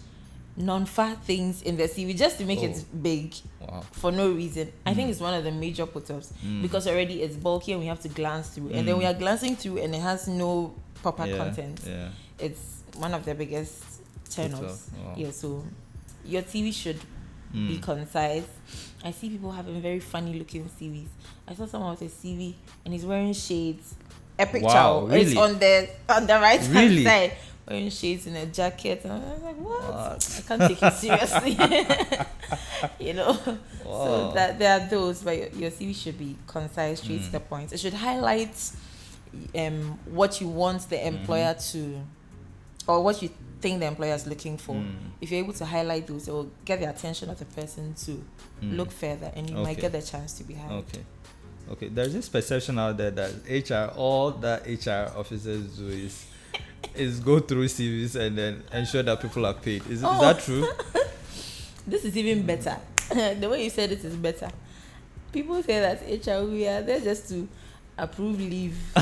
non-fat 0.55 1.23
things 1.23 1.61
in 1.61 1.77
their 1.77 1.87
CV 1.87 2.15
just 2.17 2.37
to 2.37 2.45
make 2.45 2.59
Oh. 2.59 2.65
it 2.65 2.85
big 3.01 3.33
Wow. 3.61 3.83
for 3.91 4.11
no 4.11 4.31
reason. 4.31 4.71
I 4.85 4.93
think 4.93 5.07
Mm. 5.07 5.11
it's 5.11 5.19
one 5.21 5.33
of 5.33 5.43
the 5.43 5.51
major 5.51 5.85
put-offs 5.85 6.33
Mm. 6.45 6.61
because 6.61 6.87
already 6.87 7.21
it's 7.21 7.35
bulky 7.35 7.71
and 7.73 7.81
we 7.81 7.87
have 7.87 8.01
to 8.01 8.09
glance 8.09 8.49
through, 8.49 8.69
and 8.69 8.87
then 8.87 8.95
Mm. 8.95 8.99
we 8.99 9.05
are 9.05 9.13
glancing 9.13 9.55
through 9.55 9.77
and 9.79 9.93
it 9.95 10.01
has 10.01 10.27
no 10.27 10.73
proper 11.01 11.25
yeah, 11.25 11.37
content. 11.37 11.79
Yeah. 11.87 12.09
It's 12.39 12.78
one 12.97 13.13
of 13.13 13.25
the 13.25 13.35
biggest 13.35 13.83
turn-offs. 14.29 14.89
Wow. 14.97 15.13
Yeah, 15.17 15.31
so 15.31 15.63
your 16.25 16.41
CV 16.43 16.73
should 16.73 16.99
be 17.51 17.77
Mm. 17.77 17.81
concise. 17.81 18.43
I 19.03 19.11
see 19.11 19.29
people 19.29 19.51
having 19.51 19.81
very 19.81 19.99
funny-looking 19.99 20.69
CVs. 20.79 21.07
I 21.47 21.55
saw 21.55 21.65
someone 21.65 21.91
with 21.91 22.01
a 22.03 22.05
CV 22.09 22.53
and 22.85 22.93
he's 22.93 23.05
wearing 23.05 23.33
shades. 23.33 23.95
Epic 24.37 24.61
picture. 24.61 24.67
Wow, 24.67 25.07
It's 25.11 25.33
really? 25.33 25.37
on 25.37 25.59
the 25.59 25.89
on 26.09 26.27
the 26.27 26.33
right 26.33 26.59
hand 26.61 26.75
Really? 26.75 27.03
side. 27.03 27.31
Wearing 27.67 27.89
shades 27.89 28.25
in 28.27 28.35
a 28.35 28.45
jacket. 28.45 29.01
And 29.03 29.13
I 29.13 29.17
was 29.33 29.41
like, 29.43 29.57
what? 29.57 29.83
What? 29.83 30.35
I 30.37 30.41
can't 30.47 30.61
take 30.61 30.81
it 30.83 30.93
seriously. 30.93 31.57
you 32.99 33.13
know. 33.13 33.37
Wow. 33.85 34.05
So 34.05 34.31
that 34.35 34.59
there 34.59 34.79
are 34.79 34.87
those, 34.87 35.21
but 35.23 35.35
your, 35.37 35.47
your 35.49 35.71
CV 35.71 35.95
should 35.95 36.17
be 36.19 36.35
concise, 36.47 37.01
straight 37.01 37.21
to 37.23 37.27
Mm. 37.29 37.31
the 37.31 37.39
point. 37.39 37.73
It 37.73 37.79
should 37.79 37.93
highlight 37.93 38.55
um 39.55 39.97
what 40.05 40.39
you 40.41 40.47
want 40.47 40.87
the 40.89 41.05
employer 41.05 41.53
Mm-hmm. 41.55 41.77
to 41.79 42.01
or 42.89 43.03
what 43.03 43.21
you 43.21 43.29
think 43.61 43.79
the 43.79 43.85
employer 43.85 44.13
is 44.15 44.25
looking 44.25 44.57
for. 44.57 44.75
Mm. 44.75 45.11
If 45.21 45.31
you're 45.31 45.43
able 45.43 45.53
to 45.53 45.65
highlight 45.65 46.07
those, 46.07 46.27
it 46.27 46.31
will 46.31 46.49
get 46.65 46.79
the 46.79 46.89
attention 46.89 47.29
of 47.29 47.37
the 47.39 47.45
person 47.45 47.93
to 48.05 48.11
Mm. 48.61 48.75
look 48.77 48.91
further, 48.91 49.31
and 49.35 49.49
you 49.49 49.55
might 49.55 49.79
get 49.79 49.91
the 49.93 50.01
chance 50.01 50.33
to 50.33 50.43
be 50.43 50.53
hired. 50.53 50.83
Okay. 50.83 51.01
Okay. 51.71 51.87
There's 51.89 52.13
this 52.13 52.27
perception 52.27 52.77
out 52.79 52.97
there 52.97 53.11
that 53.11 53.31
HR, 53.47 53.93
all 53.95 54.31
that 54.31 54.65
HR 54.67 55.17
officers 55.17 55.77
do 55.77 55.87
is 55.87 56.25
is 56.95 57.19
go 57.19 57.39
through 57.39 57.65
CVs 57.67 58.15
and 58.15 58.37
then 58.37 58.63
ensure 58.73 59.03
that 59.03 59.21
people 59.21 59.45
are 59.45 59.53
paid. 59.53 59.83
Is, 59.87 59.99
is 59.99 60.03
Oh. 60.03 60.19
that 60.21 60.39
true? 60.39 60.65
This 61.87 62.05
is 62.05 62.15
even 62.17 62.45
better. 62.45 62.77
the 63.39 63.47
way 63.49 63.63
you 63.63 63.69
said 63.69 63.91
it 63.91 64.03
is 64.03 64.15
better. 64.15 64.49
People 65.31 65.61
say 65.63 65.79
that 65.79 66.01
HR 66.27 66.43
we 66.45 66.67
are 66.67 66.81
there 66.81 66.99
just 66.99 67.29
to 67.29 67.47
approve 68.03 68.39
leave 68.39 68.77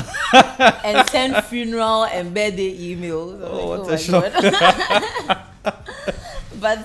and 0.84 1.08
send 1.08 1.36
funeral 1.44 2.04
and 2.04 2.32
birthday 2.34 2.76
emails. 2.76 3.36
I'm 3.36 3.42
Oh, 3.42 3.68
like, 3.68 3.78
what 3.78 3.88
a 3.88 3.90
my 3.90 3.96
shock. 3.96 5.22
God. 5.64 5.76
but 6.60 6.78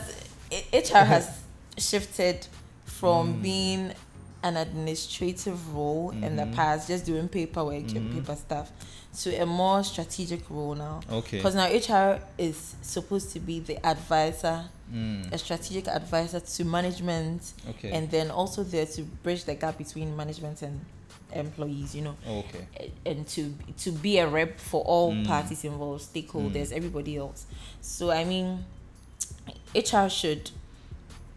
HR 0.74 0.98
has 1.05 1.39
shifted 1.77 2.48
from 2.86 3.36
Mm. 3.39 3.41
being 3.41 3.93
an 4.43 4.58
administrative 4.58 5.74
role 5.74 6.10
in 6.12 6.36
the 6.36 6.43
Mhm. 6.43 6.53
past, 6.55 6.88
just 6.89 7.05
doing 7.05 7.27
paperwork 7.29 7.84
Mhm. 7.86 7.96
and 7.96 8.13
paper 8.13 8.36
stuff, 8.36 8.72
to 9.22 9.34
a 9.36 9.46
more 9.46 9.84
strategic 9.84 10.50
role 10.50 10.75
now. 10.75 11.00
Okay. 11.10 11.38
Because 11.38 11.55
now 11.55 11.65
HR 11.65 12.20
is 12.38 12.75
supposed 12.82 13.32
to 13.32 13.39
be 13.39 13.62
the 13.62 13.84
advisor, 13.86 14.65
Mm. 14.93 15.32
a 15.32 15.38
strategic 15.38 15.88
advisor 15.88 16.41
to 16.41 16.65
management, 16.65 17.53
Okay. 17.70 17.91
and 17.91 18.12
then 18.12 18.29
also 18.29 18.63
there 18.63 18.86
to 18.86 19.03
bridge 19.24 19.46
the 19.46 19.55
gap 19.55 19.77
between 19.77 20.15
management 20.15 20.62
and 20.62 20.82
employees. 21.36 21.96
You 21.96 22.04
know, 22.04 22.16
okay. 22.28 22.92
and 23.06 23.28
to 23.30 23.54
to 23.80 23.92
be 23.92 24.18
a 24.20 24.28
rep 24.28 24.60
for 24.60 24.82
all 24.84 25.12
Mm. 25.13 25.25
parties 25.28 25.63
involved, 25.66 26.04
stakeholders, 26.13 26.70
Mm. 26.70 26.78
everybody 26.78 27.18
else. 27.18 27.46
So 27.82 28.12
I 28.12 28.24
mean, 28.24 28.66
HR 29.75 30.10
should 30.10 30.52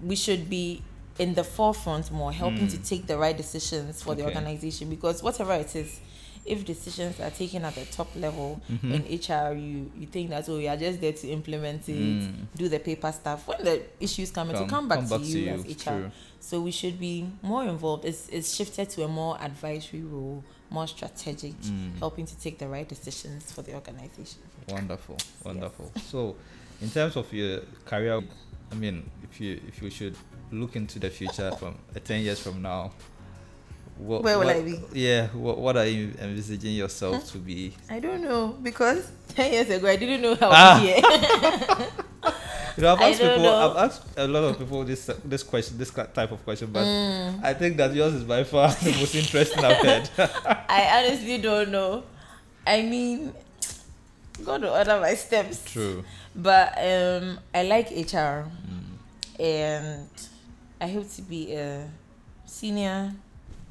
we 0.03 0.15
should 0.17 0.49
be 0.51 0.83
in 1.19 1.35
the 1.35 1.45
forefront 1.45 2.11
more, 2.11 2.31
helping 2.33 2.69
to 2.69 2.77
Mm. 2.77 2.89
take 2.89 3.07
the 3.07 3.17
right 3.17 3.37
decisions 3.37 4.03
for 4.03 4.15
the 4.15 4.25
organization 4.25 4.91
because 4.91 5.23
whatever 5.23 5.55
it 5.55 5.75
is. 5.75 6.01
If 6.47 6.65
decisions 6.65 7.19
are 7.21 7.31
taken 7.31 7.65
at 7.65 7.75
the 7.75 7.85
top 7.87 8.09
level 8.17 8.61
Mhm. 8.71 8.95
in 8.95 9.03
HR, 9.19 9.53
you 9.59 9.91
you 9.99 10.07
think 10.07 10.31
that 10.31 10.49
oh, 10.49 10.59
you 10.59 10.69
are 10.69 10.77
just 10.77 11.01
there 11.01 11.13
to 11.13 11.29
implement 11.29 11.89
it, 11.89 11.95
Mm. 11.97 12.47
do 12.57 12.69
the 12.69 12.79
paper 12.79 13.11
stuff. 13.13 13.49
When 13.49 13.65
the 13.65 13.83
issues 14.01 14.31
come, 14.31 14.51
it 14.51 14.59
will 14.59 14.67
come 14.69 14.87
back, 14.89 15.07
to, 15.09 15.19
you 15.19 15.49
as 15.49 15.65
HR. 15.65 15.75
True. 15.91 16.11
So 16.41 16.61
we 16.61 16.71
should 16.71 16.99
be 17.01 17.27
more 17.43 17.65
involved. 17.65 18.05
It's, 18.05 18.29
it's 18.29 18.55
shifted 18.55 18.89
to 18.91 19.03
a 19.05 19.09
more 19.09 19.37
advisory 19.43 20.03
role, 20.03 20.45
more 20.71 20.87
strategic, 20.87 21.55
Mm. 21.63 21.99
helping 21.99 22.27
to 22.27 22.37
take 22.39 22.59
the 22.59 22.69
right 22.69 22.89
decisions 22.89 23.51
for 23.53 23.63
the 23.63 23.75
organization. 23.75 24.41
Wonderful, 24.69 25.17
wonderful. 25.45 25.91
So, 26.11 26.37
in 26.81 26.91
terms 26.91 27.17
of 27.17 27.33
your 27.33 27.63
career, 27.85 28.23
I 28.71 28.75
mean, 28.75 29.11
if 29.25 29.41
you 29.41 29.61
if 29.69 29.83
you 29.83 29.91
should 29.91 30.17
look 30.53 30.77
into 30.77 30.99
the 31.01 31.11
future 31.11 31.51
from 31.59 31.75
uh, 31.95 31.99
ten 32.05 32.23
years 32.23 32.39
from 32.41 32.63
now, 32.63 32.93
what, 33.99 34.23
Where 34.23 34.39
will 34.39 34.47
what- 34.47 34.57
I 34.57 34.63
be? 34.63 34.81
Yeah, 34.93 35.29
what, 35.29 35.59
what 35.59 35.77
are 35.77 35.87
you 35.87 36.13
envisaging 36.21 36.75
yourself 36.75 37.31
to 37.33 37.39
be? 37.39 37.75
I 37.91 37.99
don't 38.01 38.23
know 38.23 38.57
because 38.63 39.11
10 39.35 39.53
years 39.53 39.71
ago 39.71 39.89
I 39.89 39.97
didn't 39.97 40.21
know 40.23 40.35
how 40.35 40.51
Ah. 40.53 40.79
to 40.79 40.87
here. 40.87 41.89
You 42.77 42.83
know, 42.83 42.93
I've 42.93 43.01
I 43.01 43.09
asked 43.09 43.21
people, 43.23 43.39
know. 43.39 43.57
I've 43.71 43.77
asked 43.89 44.03
a 44.19 44.27
lot 44.29 44.45
of 44.45 44.59
people 44.59 44.85
this 44.85 45.09
this 45.25 45.43
question, 45.43 45.79
this 45.79 45.89
type 45.91 46.31
of 46.31 46.45
question, 46.45 46.69
but 46.71 46.85
Mm. 46.85 47.41
I 47.43 47.55
think 47.55 47.79
that 47.79 47.95
yours 47.95 48.13
is 48.13 48.25
by 48.25 48.45
far 48.45 48.69
the 48.69 48.93
most 49.01 49.15
interesting 49.15 49.65
I've 49.65 49.81
heard. 49.81 50.11
I 50.69 51.01
honestly 51.01 51.39
don't 51.39 51.71
know. 51.73 52.05
I 52.67 52.83
mean, 52.83 53.33
God 54.45 54.61
will 54.61 54.77
order 54.77 55.01
my 55.01 55.15
steps. 55.15 55.65
True. 55.65 56.05
But 56.35 56.77
um, 56.77 57.39
I 57.55 57.63
like 57.65 57.89
HR 57.97 58.45
Mm. 58.45 59.01
and 59.41 60.11
I 60.79 60.89
hope 60.93 61.09
to 61.17 61.23
be 61.23 61.55
a 61.57 61.89
senior 62.45 63.13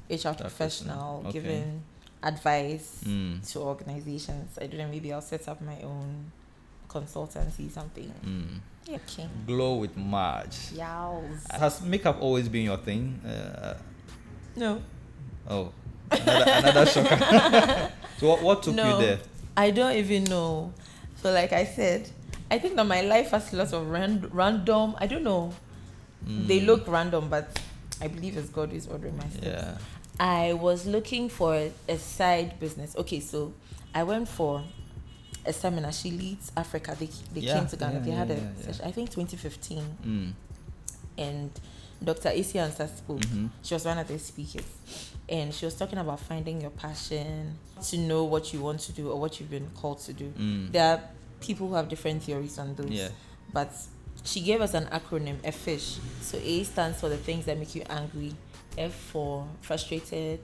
HR 0.09 0.33
professional, 0.33 1.21
okay. 1.25 1.31
giving 1.39 1.81
advice 2.23 3.01
Mm. 3.05 3.51
to 3.51 3.59
organizations. 3.59 4.57
I 4.61 4.67
don't 4.67 4.77
know, 4.79 4.87
maybe 4.87 5.11
I'll 5.13 5.21
set 5.21 5.47
up 5.47 5.61
my 5.61 5.79
own 5.81 6.31
consultancy, 6.89 7.69
something. 7.71 8.11
Mm. 8.25 8.59
Okay. 8.95 9.27
Glow 9.47 9.75
with 9.75 9.97
Marge. 9.97 10.71
Yows. 10.73 11.45
Has 11.51 11.81
makeup 11.81 12.17
always 12.21 12.47
been 12.49 12.65
your 12.65 12.77
thing? 12.77 13.19
Uh, 13.25 13.73
No, 14.55 14.81
oh, 15.49 15.71
another, 16.11 16.45
another 16.51 16.85
shocker. 16.93 17.91
so 18.17 18.27
what, 18.29 18.41
what 18.41 18.63
took 18.63 18.75
No. 18.75 18.99
you 18.99 19.05
there? 19.05 19.19
I 19.57 19.71
don't 19.71 19.95
even 19.95 20.23
know. 20.25 20.71
So, 21.21 21.31
like 21.31 21.51
I 21.51 21.65
said, 21.65 22.09
I 22.51 22.59
think 22.59 22.75
that 22.75 22.85
my 22.85 23.01
life 23.01 23.31
has 23.31 23.51
lots 23.53 23.73
of 23.73 23.89
ran- 23.89 24.29
random. 24.31 24.95
I 24.99 25.07
don't 25.07 25.23
know. 25.23 25.51
They 26.25 26.59
Mm. 26.61 26.65
look 26.67 26.87
random, 26.87 27.29
but 27.29 27.59
I 28.01 28.07
believe 28.07 28.37
it's 28.37 28.49
God 28.49 28.69
who 28.69 28.75
is 28.77 28.87
ordering 28.87 29.17
my 29.17 29.27
steps. 29.29 29.45
Yeah. 29.47 29.77
I 30.19 30.53
was 30.53 30.85
looking 30.85 31.29
for 31.29 31.55
a, 31.55 31.71
a 31.89 31.97
side 31.97 32.59
business. 32.59 32.95
Okay, 32.95 33.19
so 33.19 33.53
I 33.93 34.03
went 34.03 34.27
for 34.27 34.63
a 35.45 35.53
seminar. 35.53 35.91
She 35.91 36.11
leads 36.11 36.51
Africa. 36.55 36.95
They, 36.99 37.09
they 37.33 37.41
Yeah, 37.41 37.55
came 37.59 37.67
to 37.67 37.75
Ghana. 37.75 37.93
yeah, 37.99 37.99
they 38.05 38.11
had 38.11 38.31
a 38.31 38.35
yeah, 38.35 38.39
yeah. 38.57 38.65
session, 38.65 38.85
I 38.85 38.91
think 38.91 39.09
2015, 39.09 39.83
Mm. 40.05 40.33
and 41.17 41.51
Dr. 42.03 42.29
Esi 42.29 42.55
Ansah 42.59 42.89
spoke. 42.97 43.21
Mhm. 43.21 43.49
She 43.63 43.73
was 43.73 43.85
one 43.85 43.97
of 43.97 44.07
the 44.07 44.19
speakers, 44.19 44.65
and 45.29 45.53
she 45.53 45.65
was 45.65 45.75
talking 45.75 45.97
about 45.97 46.19
finding 46.19 46.61
your 46.61 46.71
passion, 46.71 47.57
to 47.89 47.97
know 47.97 48.23
what 48.25 48.53
you 48.53 48.61
want 48.61 48.79
to 48.81 48.91
do 48.91 49.09
or 49.11 49.19
what 49.19 49.39
you've 49.39 49.49
been 49.49 49.69
called 49.75 49.99
to 49.99 50.13
do. 50.13 50.31
Mm. 50.37 50.71
There 50.71 50.83
are 50.97 51.01
people 51.41 51.67
who 51.67 51.73
have 51.75 51.89
different 51.89 52.23
theories 52.23 52.57
on 52.57 52.75
those. 52.75 53.11
But 53.53 53.71
she 54.23 54.41
gave 54.41 54.59
us 54.61 54.73
an 54.73 54.85
acronym, 54.87 55.37
a 55.45 55.51
fish. 55.51 55.97
So 56.21 56.37
A 56.41 56.63
stands 56.63 56.99
for 56.99 57.09
the 57.09 57.17
things 57.17 57.45
that 57.45 57.57
make 57.57 57.75
you 57.75 57.83
angry, 57.89 58.33
F 58.77 58.93
for 58.93 59.47
frustrated, 59.61 60.39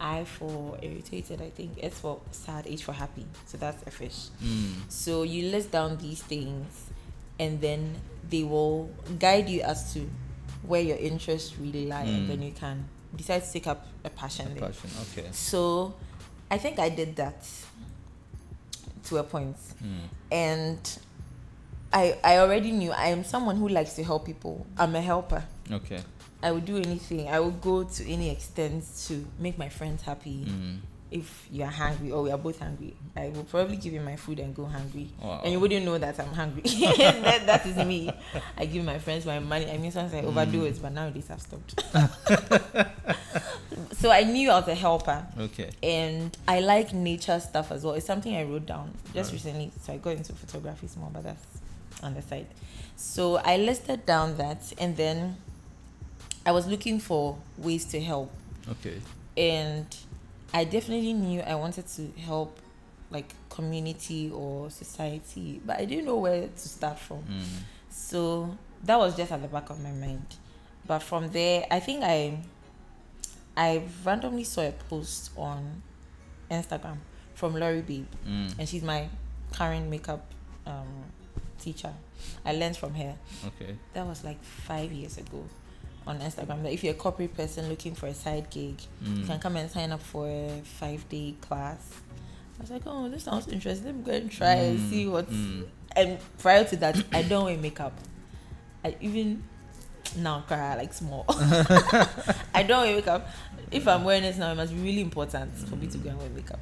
I 0.00 0.24
for 0.24 0.78
irritated, 0.82 1.40
I 1.40 1.50
think, 1.50 1.78
S 1.82 2.00
for 2.00 2.20
sad, 2.30 2.66
H 2.66 2.84
for 2.84 2.92
happy. 2.92 3.26
So 3.46 3.58
that's 3.58 3.82
a 3.86 3.90
fish. 3.90 4.28
Mm. 4.42 4.72
So 4.88 5.22
you 5.22 5.50
list 5.50 5.70
down 5.70 5.96
these 5.98 6.22
things 6.22 6.66
and 7.38 7.60
then 7.60 7.94
they 8.28 8.42
will 8.42 8.90
guide 9.18 9.48
you 9.48 9.62
as 9.62 9.92
to 9.94 10.08
where 10.66 10.80
your 10.80 10.96
interests 10.96 11.56
really 11.58 11.86
lie 11.86 12.04
Mm. 12.06 12.14
and 12.16 12.30
then 12.30 12.42
you 12.42 12.52
can 12.52 12.84
decide 13.16 13.44
to 13.44 13.52
take 13.52 13.66
up 13.66 13.86
a 14.04 14.10
passion 14.10 14.54
there. 14.54 14.68
Passion. 14.68 14.90
Okay. 15.12 15.28
So 15.32 15.94
I 16.50 16.58
think 16.58 16.78
I 16.78 16.88
did 16.88 17.16
that 17.16 17.46
to 19.04 19.18
a 19.18 19.22
point 19.22 19.56
Mm. 19.82 20.08
and 20.32 20.98
I 21.92 22.18
I 22.24 22.38
already 22.38 22.72
knew 22.72 22.90
I 22.90 23.08
am 23.08 23.22
someone 23.24 23.56
who 23.56 23.68
likes 23.68 23.92
to 23.94 24.02
help 24.04 24.24
people. 24.26 24.66
I'm 24.78 24.94
a 24.96 25.00
helper. 25.02 25.44
Okay. 25.70 26.00
I 26.44 26.52
would 26.52 26.64
do 26.66 26.76
anything. 26.76 27.28
I 27.28 27.40
would 27.40 27.60
go 27.60 27.84
to 27.84 28.02
any 28.10 28.28
extent 28.30 28.84
to 29.06 29.24
make 29.38 29.56
my 29.58 29.68
friends 29.68 30.02
happy. 30.02 30.44
Mm. 30.46 30.78
If 31.10 31.46
you 31.50 31.62
are 31.62 31.70
hungry 31.70 32.10
or 32.10 32.22
we 32.24 32.30
are 32.32 32.38
both 32.38 32.58
hungry, 32.58 32.94
I 33.16 33.28
will 33.28 33.44
probably 33.44 33.76
give 33.76 33.92
you 33.92 34.00
my 34.00 34.16
food 34.16 34.40
and 34.40 34.52
go 34.54 34.64
hungry. 34.64 35.08
Wow. 35.22 35.40
And 35.44 35.52
you 35.52 35.60
wouldn't 35.60 35.84
know 35.86 35.96
that 35.96 36.18
I'm 36.18 36.32
hungry. 36.34 36.62
that, 36.96 37.46
that 37.46 37.66
is 37.66 37.76
me. 37.86 38.10
I 38.58 38.66
give 38.66 38.84
my 38.84 38.98
friends 38.98 39.24
my 39.24 39.38
money. 39.38 39.70
I 39.70 39.78
mean, 39.78 39.92
sometimes 39.92 40.14
I 40.14 40.26
overdo 40.26 40.62
Mm. 40.62 40.70
it, 40.70 40.82
but 40.82 40.92
nowadays 40.92 41.28
I've 41.30 41.40
stopped. 41.40 41.82
so 43.92 44.10
I 44.10 44.24
knew 44.24 44.50
I 44.50 44.58
was 44.58 44.68
a 44.68 44.74
helper 44.74 45.24
Okay. 45.38 45.70
and 45.82 46.36
I 46.48 46.60
like 46.60 46.92
nature 46.92 47.38
stuff 47.40 47.70
as 47.72 47.84
well. 47.84 47.94
It's 47.94 48.06
something 48.06 48.34
I 48.34 48.42
wrote 48.44 48.66
down 48.66 48.92
just 49.14 49.30
Right. 49.30 49.32
recently. 49.34 49.70
So 49.82 49.92
I 49.92 49.96
got 49.98 50.16
into 50.16 50.32
photography 50.32 50.88
small, 50.88 51.10
but 51.12 51.22
that's 51.22 51.44
on 52.02 52.14
the 52.14 52.22
side. 52.22 52.46
So 52.96 53.36
I 53.36 53.56
listed 53.56 54.06
down 54.06 54.36
that, 54.38 54.72
and 54.78 54.96
then 54.96 55.36
I 56.46 56.52
was 56.52 56.66
looking 56.66 56.98
for 57.00 57.38
ways 57.58 57.84
to 57.86 58.00
help, 58.00 58.30
Okay. 58.68 59.00
and 59.36 59.86
I 60.52 60.64
definitely 60.64 61.12
knew 61.14 61.40
I 61.40 61.54
wanted 61.54 61.86
to 61.96 62.08
help 62.20 62.58
like 63.10 63.32
community 63.48 64.30
or 64.30 64.70
society, 64.70 65.60
but 65.64 65.78
I 65.78 65.84
didn't 65.84 66.04
know 66.06 66.16
where 66.16 66.48
to 66.48 66.68
start 66.68 66.98
from. 66.98 67.22
Mm. 67.22 67.42
So 67.90 68.56
that 68.84 68.98
was 68.98 69.16
just 69.16 69.30
at 69.32 69.40
the 69.40 69.48
back 69.48 69.70
of 69.70 69.80
my 69.82 69.92
mind. 69.92 70.26
But 70.86 70.98
from 71.00 71.30
there, 71.30 71.66
I 71.70 71.80
think 71.80 72.02
I 72.04 72.38
I 73.56 73.82
randomly 74.04 74.44
saw 74.44 74.62
a 74.66 74.72
post 74.72 75.30
on 75.36 75.82
Instagram 76.50 76.98
from 77.34 77.54
Laurie 77.54 77.82
Babe, 77.82 78.06
Mm. 78.26 78.58
and 78.58 78.68
she's 78.68 78.82
my 78.82 79.08
current 79.52 79.88
makeup 79.88 80.26
um, 80.66 81.04
teacher. 81.60 81.92
I 82.44 82.52
learned 82.52 82.76
from 82.76 82.94
her. 82.94 83.16
Okay. 83.46 83.76
That 83.92 84.06
was 84.06 84.24
like 84.24 84.42
five 84.42 84.92
years 84.92 85.18
ago 85.18 85.44
on 86.06 86.18
Instagram. 86.20 86.62
That 86.62 86.72
if 86.72 86.84
you're 86.84 86.94
a 86.94 86.96
corporate 86.96 87.34
person 87.34 87.68
looking 87.68 87.94
for 87.94 88.06
a 88.06 88.14
side 88.14 88.50
gig, 88.50 88.80
you 89.02 89.22
Mm. 89.22 89.26
can 89.26 89.38
come 89.40 89.56
and 89.56 89.70
sign 89.70 89.92
up 89.92 90.02
for 90.02 90.26
a 90.28 90.60
five 90.64 91.08
day 91.08 91.34
class. 91.40 91.80
I 92.58 92.62
was 92.62 92.70
like, 92.70 92.82
oh, 92.86 93.08
this 93.08 93.24
sounds 93.24 93.48
interesting. 93.48 93.86
Let 93.86 93.94
me 93.96 94.02
go 94.04 94.12
and 94.12 94.30
try 94.30 94.52
and 94.54 94.78
Mm. 94.78 94.90
see 94.90 95.06
what's 95.08 95.32
Mm. 95.32 95.66
and 95.96 96.18
prior 96.38 96.64
to 96.64 96.76
that, 96.76 97.02
I 97.12 97.22
don't 97.22 97.44
wear 97.46 97.56
makeup. 97.56 97.92
I 98.84 98.96
even 99.00 99.42
now 100.16 100.44
cry 100.46 100.76
like 100.76 100.92
small. 100.94 101.24
I 101.28 102.62
don't 102.66 102.82
wear 102.82 102.94
makeup. 102.96 103.28
If 103.70 103.88
I'm 103.88 104.04
wearing 104.04 104.24
it 104.24 104.36
now, 104.36 104.52
it 104.52 104.56
must 104.56 104.72
be 104.74 104.80
really 104.80 105.00
important 105.00 105.56
for 105.56 105.74
me 105.76 105.86
to 105.88 105.98
go 105.98 106.10
and 106.10 106.18
wear 106.18 106.28
makeup. 106.30 106.60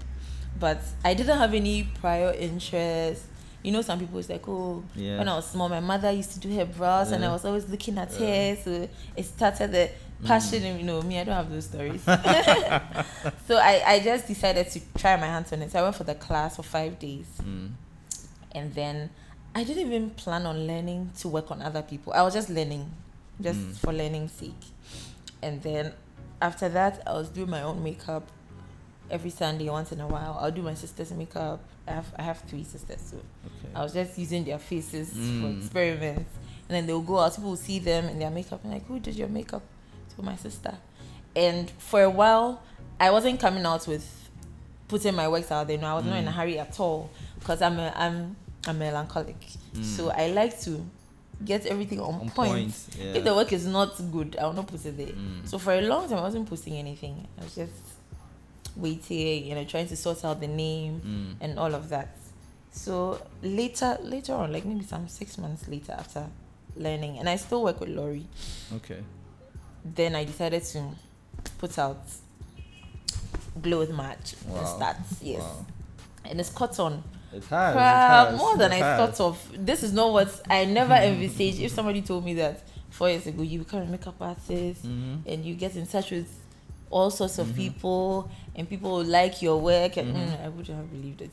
But 0.59 0.81
I 1.05 1.15
didn't 1.15 1.37
have 1.39 1.53
any 1.53 1.83
prior 2.01 2.33
interest, 2.33 3.25
you 3.63 3.71
know, 3.73 3.83
some 3.83 3.99
people 3.99 4.19
it's 4.19 4.29
like, 4.29 4.47
oh, 4.49 4.83
Yeah. 4.97 5.19
when 5.19 5.29
I 5.29 5.37
was 5.37 5.47
small, 5.51 5.69
my 5.69 5.81
mother 5.81 6.11
used 6.11 6.33
to 6.33 6.41
do 6.41 6.53
her 6.57 6.65
brows, 6.65 7.13
and 7.13 7.25
I 7.25 7.29
was 7.33 7.45
always 7.45 7.69
looking 7.69 7.97
at 7.99 8.11
Yeah. 8.19 8.55
her. 8.55 8.57
So 8.63 8.89
it 9.17 9.25
started 9.25 9.71
the 9.73 9.91
Mm. 10.23 10.27
passion. 10.27 10.63
And 10.65 10.81
you 10.81 10.87
know, 10.87 11.01
me, 11.03 11.19
I 11.21 11.25
don't 11.25 11.35
have 11.35 11.51
those 11.51 11.67
stories. 11.67 12.03
so 13.49 13.57
I, 13.57 13.83
I 13.87 14.01
just 14.01 14.27
decided 14.27 14.69
to 14.71 14.81
try 14.99 15.17
my 15.17 15.27
hands 15.27 15.53
on 15.53 15.63
it. 15.63 15.71
So 15.73 15.81
I 15.81 15.83
went 15.83 15.95
for 15.97 16.05
the 16.05 16.15
class 16.15 16.57
for 16.57 16.63
five 16.63 16.99
days, 16.99 17.27
Mm. 17.43 17.71
and 18.53 18.75
then 18.75 19.11
I 19.55 19.65
didn't 19.65 19.87
even 19.87 20.11
plan 20.11 20.47
on 20.47 20.67
learning 20.67 21.11
to 21.21 21.29
work 21.29 21.51
on 21.51 21.61
other 21.63 21.83
people. 21.83 22.13
I 22.15 22.23
was 22.23 22.35
just 22.35 22.49
learning, 22.51 22.91
just 23.41 23.59
Mm. 23.61 23.77
for 23.77 23.93
learning's 23.93 24.33
sake. 24.33 24.65
And 25.43 25.63
then 25.63 25.93
after 26.41 26.69
that, 26.71 27.03
I 27.07 27.13
was 27.13 27.29
doing 27.29 27.51
my 27.51 27.63
own 27.63 27.83
makeup 27.85 28.25
every 29.13 29.31
Sunday 29.31 29.69
once 29.71 29.93
in 29.93 30.01
a 30.01 30.07
while. 30.07 30.39
I'll 30.41 30.51
do 30.51 30.63
my 30.63 30.75
sister's 30.75 31.13
makeup. 31.13 31.61
I 31.87 31.93
have 31.93 32.13
I 32.19 32.23
have 32.23 32.39
three 32.41 32.65
sisters, 32.65 33.01
so 33.11 33.17
Okay. 33.19 33.75
I 33.75 33.83
was 33.83 33.93
just 33.93 34.19
using 34.19 34.45
their 34.45 34.59
faces 34.59 35.11
for 35.11 35.17
Mm. 35.19 35.59
experiments. 35.59 36.31
And 36.69 36.77
then 36.77 36.87
they'll 36.87 37.01
go 37.03 37.19
out, 37.19 37.35
people 37.35 37.51
will 37.51 37.57
see 37.57 37.79
them 37.79 38.09
in 38.09 38.19
their 38.19 38.31
makeup 38.31 38.61
and 38.65 38.73
like, 38.73 38.87
who 38.87 38.99
did 38.99 39.15
your 39.17 39.29
makeup? 39.29 39.63
To 40.17 40.23
my 40.23 40.37
sister. 40.37 40.75
And 41.37 41.71
for 41.79 42.03
a 42.03 42.11
while, 42.11 42.61
I 43.01 43.11
wasn't 43.11 43.41
coming 43.41 43.65
out 43.67 43.87
with 43.87 44.07
putting 44.89 45.15
my 45.15 45.29
works 45.29 45.51
out 45.51 45.69
there. 45.69 45.79
No, 45.79 45.87
I 45.89 45.95
was 45.95 46.05
not 46.05 46.17
in 46.19 46.29
a 46.29 46.31
Mm. 46.31 46.35
hurry 46.35 46.59
at 46.59 46.79
all 46.81 47.11
because 47.39 47.61
I'm 47.63 47.79
a, 47.79 47.93
I'm 47.97 48.37
a 48.67 48.73
melancholic. 48.75 49.41
Mm. 49.75 49.85
So 49.85 50.11
I 50.11 50.29
like 50.29 50.59
to 50.63 50.85
get 51.45 51.67
everything 51.67 52.01
on, 52.01 52.15
On 52.15 52.31
point. 52.31 52.53
point, 52.53 52.89
yeah. 52.99 53.15
If 53.15 53.25
the 53.25 53.35
work 53.35 53.53
is 53.53 53.67
not 53.67 53.91
good, 54.13 54.37
I 54.41 54.45
will 54.47 54.53
not 54.53 54.67
put 54.69 54.85
it 54.87 54.97
there. 54.97 55.07
Mm. 55.09 55.49
So 55.49 55.59
for 55.59 55.73
a 55.73 55.81
long 55.83 56.09
time, 56.09 56.19
I 56.19 56.23
wasn't 56.23 56.49
posting 56.49 56.75
anything. 56.77 57.27
I 57.39 57.45
was 57.45 57.55
just 57.55 57.73
waiting, 58.77 59.47
you 59.47 59.55
know, 59.55 59.65
trying 59.65 59.89
to 59.89 59.97
sort 59.97 60.25
out 60.25 60.41
the 60.41 60.47
name 60.49 61.01
Mm. 61.05 61.45
and 61.45 61.59
all 61.59 61.75
of 61.75 61.89
that. 61.91 62.17
So 62.73 63.21
later, 63.43 63.99
later 64.03 64.35
on, 64.35 64.53
like 64.53 64.65
maybe 64.65 64.85
some 64.85 65.09
six 65.09 65.37
months 65.39 65.69
later 65.69 65.93
after 65.93 66.27
learning, 66.77 67.19
and 67.19 67.29
I 67.29 67.37
still 67.37 67.63
work 67.63 67.81
with 67.81 67.91
Laurie. 67.91 68.27
Okay. 68.77 69.03
Then 69.85 70.15
I 70.17 70.25
decided 70.25 70.63
to 70.65 70.83
put 71.59 71.79
out 71.79 71.99
Glow 73.61 73.81
with 73.81 73.91
Match 73.93 74.35
Wow. 74.49 74.59
and 74.59 74.67
starts. 74.69 75.23
Yes, 75.23 75.43
Wow. 75.43 75.67
and 76.25 76.41
it's 76.41 76.51
cotton. 76.51 77.03
It 77.33 77.45
has. 77.45 77.75
it 77.75 77.77
Crap, 77.79 78.29
has, 78.31 78.39
more 78.39 78.57
than 78.57 78.73
it 78.73 78.83
I 78.83 78.97
has. 78.97 79.17
thought 79.19 79.27
of. 79.27 79.49
This 79.67 79.83
is 79.83 79.93
not 79.93 80.13
what 80.13 80.41
I 80.51 80.65
never 80.65 80.95
envisaged. 81.11 81.61
If 81.61 81.73
somebody 81.73 82.03
told 82.03 82.25
me 82.25 82.35
that 82.35 82.63
four 82.91 83.09
years 83.11 83.27
ago 83.27 83.43
you 83.43 83.59
become 83.61 83.83
a 83.83 83.87
makeup 83.87 84.17
artist 84.21 84.85
Mhm. 84.85 85.23
and 85.27 85.45
you 85.45 85.55
get 85.55 85.77
in 85.77 85.87
touch 85.87 86.11
with 86.11 86.29
all 86.93 87.11
sorts 87.11 87.39
of 87.39 87.49
Mhm. 87.49 87.57
people 87.57 88.31
and 88.55 88.69
people 88.69 89.03
like 89.03 89.43
your 89.43 89.59
work, 89.61 89.97
and 89.97 90.15
Mhm. 90.15 90.21
mm, 90.29 90.45
I 90.45 90.49
wouldn't 90.49 90.77
have 90.77 90.91
believed 90.91 91.23
it. 91.23 91.31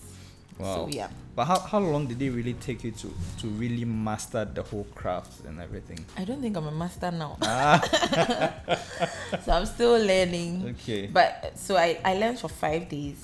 Wow. 0.57 0.75
So 0.75 0.87
yeah, 0.89 1.07
But 1.35 1.45
how, 1.45 1.59
how 1.59 1.79
long 1.79 2.07
did 2.07 2.21
it 2.21 2.31
really 2.31 2.53
take 2.53 2.83
you 2.83 2.91
to, 2.91 3.07
to 3.39 3.47
really 3.47 3.85
master 3.85 4.43
the 4.43 4.61
whole 4.61 4.85
craft 4.93 5.45
and 5.45 5.61
everything? 5.61 5.99
I 6.17 6.25
don't 6.25 6.41
think 6.41 6.57
I'm 6.57 6.67
a 6.67 6.71
master 6.71 7.11
now, 7.11 7.37
Ah, 7.41 7.79
so 9.45 9.51
I'm 9.53 9.65
still 9.65 9.97
learning. 9.97 10.75
okay. 10.75 11.07
But 11.07 11.53
so 11.57 11.77
I 11.77 11.97
I 12.03 12.15
learned 12.17 12.39
for 12.39 12.49
five 12.49 12.89
days, 12.89 13.19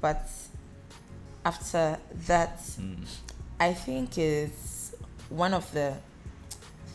but 0.00 0.28
after 1.44 1.98
that, 2.26 2.58
Mm. 2.80 3.06
I 3.60 3.72
think 3.72 4.18
is 4.18 4.94
one 5.30 5.54
of 5.54 5.70
the 5.72 5.94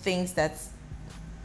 things 0.03 0.33
that 0.33 0.53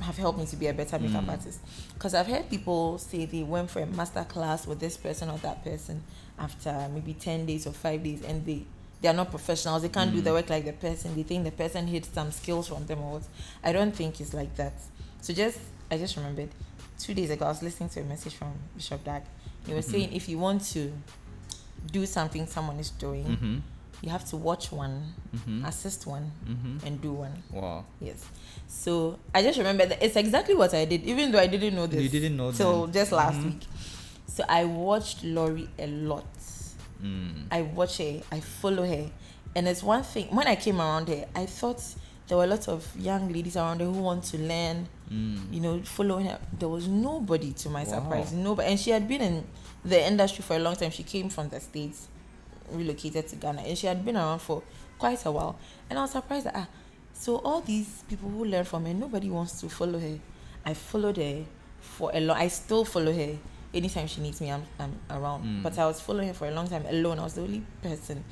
have 0.05 0.17
helped 0.17 0.39
me 0.39 0.47
to 0.47 0.57
be 0.57 0.67
a 0.69 0.73
better 0.73 0.99
makeup 0.99 1.25
Mm. 1.25 1.31
artist. 1.31 1.59
Because 1.95 2.15
I've 2.15 2.27
heard 2.27 2.49
people 2.49 2.99
say 2.99 3.25
they 3.27 3.43
went 3.43 3.71
for 3.71 3.81
a 3.83 3.87
master 3.87 4.25
class 4.25 4.67
with 4.67 4.79
this 4.81 4.97
person 4.97 5.29
or 5.31 5.39
that 5.39 5.65
person 5.65 6.03
after 6.39 6.89
maybe 6.93 7.15
10 7.15 7.47
days 7.47 7.67
or 7.67 7.73
five 7.73 8.03
days 8.03 8.23
and 8.23 8.45
they 8.47 8.65
they 9.03 9.09
are 9.11 9.15
not 9.23 9.31
professionals. 9.31 9.83
They 9.83 9.91
can't 9.91 10.13
do 10.13 10.21
Mm. 10.21 10.25
the 10.25 10.33
work 10.33 10.49
like 10.49 10.65
the 10.65 10.73
person. 10.73 11.15
They 11.15 11.25
think 11.25 11.45
the 11.45 11.51
person 11.53 11.87
hid 11.87 12.07
some 12.07 12.31
skills 12.33 12.69
from 12.69 12.87
them 12.87 13.01
or 13.03 13.13
what. 13.15 13.23
I 13.63 13.71
don't 13.73 13.95
think 13.95 14.19
it's 14.21 14.33
like 14.33 14.57
that. 14.57 14.73
So 15.21 15.35
just 15.35 15.59
I 15.91 15.99
just 15.99 16.17
remembered 16.17 16.49
two 16.99 17.13
days 17.13 17.29
ago 17.31 17.45
I 17.45 17.49
was 17.49 17.63
listening 17.63 17.91
to 17.91 18.01
a 18.01 18.05
message 18.05 18.35
from 18.35 18.53
Bishop 18.77 19.05
Dag. 19.05 19.23
He 19.67 19.75
was 19.75 19.87
Mhm. 19.87 19.91
saying 19.91 20.13
if 20.15 20.29
you 20.31 20.39
want 20.39 20.63
to 20.73 20.91
do 21.93 22.07
something 22.07 22.47
someone 22.47 22.79
is 22.81 22.91
doing, 22.91 23.27
Mm-hmm. 23.27 23.59
You 24.05 24.11
have 24.11 24.25
to 24.27 24.37
watch 24.37 24.71
one, 24.71 25.15
Mm-hmm. 25.35 25.65
assist 25.65 26.07
one, 26.07 26.31
Mm-hmm. 26.47 26.87
and 26.87 27.01
do 27.01 27.13
one. 27.13 27.43
Wow. 27.51 27.85
Yes. 28.01 28.25
So 28.69 29.19
I 29.35 29.43
just 29.43 29.59
remember 29.59 29.87
that 29.87 30.03
it's 30.03 30.17
exactly 30.17 30.55
what 30.55 30.75
I 30.75 30.85
did, 30.85 31.05
even 31.05 31.33
though 31.33 31.39
I 31.41 31.47
didn't 31.47 31.75
know 31.75 31.87
this. 31.87 32.03
You 32.03 32.09
didn't 32.09 32.37
know 32.37 32.53
till 32.53 32.87
just 32.89 33.13
last 33.13 33.37
Mhm. 33.39 33.45
week. 33.45 33.63
So 34.27 34.45
I 34.49 34.65
watched 34.65 35.25
Laurie 35.25 35.69
a 35.79 35.87
lot. 35.87 36.25
Mm. 37.03 37.47
I 37.51 37.63
watch 37.63 37.99
her, 37.99 38.21
I 38.33 38.41
follow 38.41 38.87
her, 38.87 39.11
and 39.55 39.69
it's 39.69 39.83
one 39.83 40.03
thing. 40.03 40.27
When 40.35 40.47
I 40.47 40.57
came 40.57 40.81
around 40.81 41.09
her, 41.09 41.27
I 41.35 41.47
thought 41.47 41.83
there 42.29 42.39
were 42.39 42.45
a 42.45 42.47
lot 42.47 42.67
of 42.69 42.87
young 42.99 43.33
ladies 43.33 43.57
around 43.57 43.81
her 43.81 43.87
who 43.87 44.01
want 44.03 44.25
to 44.25 44.39
learn. 44.39 44.89
Mm. 45.13 45.53
You 45.53 45.61
know, 45.61 45.83
following 45.83 46.27
her. 46.27 46.39
There 46.59 46.69
was 46.69 46.89
nobody, 46.89 47.53
to 47.53 47.69
my 47.69 47.85
Wow. 47.85 47.91
surprise, 48.01 48.33
nobody. 48.33 48.69
And 48.71 48.81
she 48.81 48.91
had 48.91 49.07
been 49.07 49.21
in 49.21 49.45
the 49.85 50.03
industry 50.07 50.43
for 50.43 50.57
a 50.57 50.59
long 50.59 50.77
time. 50.77 50.91
She 50.91 51.03
came 51.03 51.29
from 51.29 51.49
the 51.51 51.61
states, 51.61 52.09
relocated 52.71 53.29
to 53.29 53.37
Ghana, 53.37 53.63
and 53.63 53.77
she 53.77 53.87
had 53.87 54.05
been 54.05 54.17
around 54.17 54.41
for 54.41 54.63
quite 54.99 55.25
a 55.27 55.31
while. 55.31 55.59
And 55.91 55.99
I 55.99 56.03
was 56.03 56.13
surprised 56.13 56.47
that 56.47 56.55
ah, 56.57 56.69
so 57.13 57.37
all 57.37 57.61
these 57.61 58.03
people 58.09 58.29
who 58.29 58.45
learn 58.45 58.65
from 58.65 58.85
her, 58.87 58.95
nobody 58.95 59.31
wants 59.31 59.61
to 59.61 59.69
follow 59.69 59.99
her. 59.99 60.19
I 60.65 60.75
followed 60.75 61.17
her 61.17 61.45
for 61.81 62.11
a 62.15 62.21
long. 62.21 62.37
I 62.37 62.49
still 62.49 62.85
follow 62.85 63.13
her 63.13 63.37
anytime 63.73 64.07
she 64.07 64.21
needs 64.21 64.41
me. 64.41 64.51
I'm 64.51 64.65
I'm 64.79 64.99
around. 65.11 65.45
Mm. 65.45 65.63
But 65.63 65.79
I 65.79 65.87
was 65.87 66.01
following 66.01 66.29
her 66.29 66.35
for 66.35 66.49
a 66.49 66.51
long 66.51 66.69
time 66.69 66.85
alone. 66.87 67.19
I 67.19 67.25
was 67.25 67.35
the 67.35 67.43
only 67.43 67.63
person, 67.83 68.25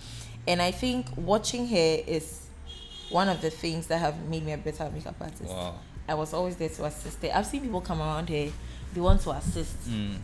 and 0.47 0.61
I 0.61 0.71
think 0.71 1.07
watching 1.17 1.67
her 1.69 1.99
is 2.07 2.47
one 3.11 3.29
of 3.29 3.41
the 3.41 3.51
things 3.51 3.87
that 3.89 3.99
have 3.99 4.19
made 4.29 4.45
me 4.45 4.53
a 4.53 4.59
better 4.59 4.91
makeup 4.91 5.17
artist. 5.21 5.45
Wow. 5.45 5.75
I 6.09 6.15
was 6.15 6.35
always 6.35 6.57
there 6.57 6.69
to 6.71 6.85
assist 6.87 7.23
her. 7.23 7.31
I've 7.33 7.47
seen 7.47 7.61
people 7.61 7.81
come 7.81 8.01
around 8.01 8.29
here, 8.29 8.51
they 8.93 9.01
want 9.01 9.21
to 9.23 9.31
assist. 9.31 9.89
Mm. 9.89 10.17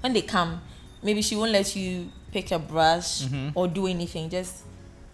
When 0.00 0.12
they 0.12 0.22
come, 0.22 0.60
maybe 1.02 1.22
she 1.22 1.36
won't 1.36 1.52
let 1.52 1.74
you 1.74 2.10
pick 2.34 2.50
a 2.50 2.58
brush 2.58 3.22
Mhm. 3.22 3.52
or 3.54 3.68
do 3.68 3.86
anything. 3.86 4.28
Just 4.28 4.64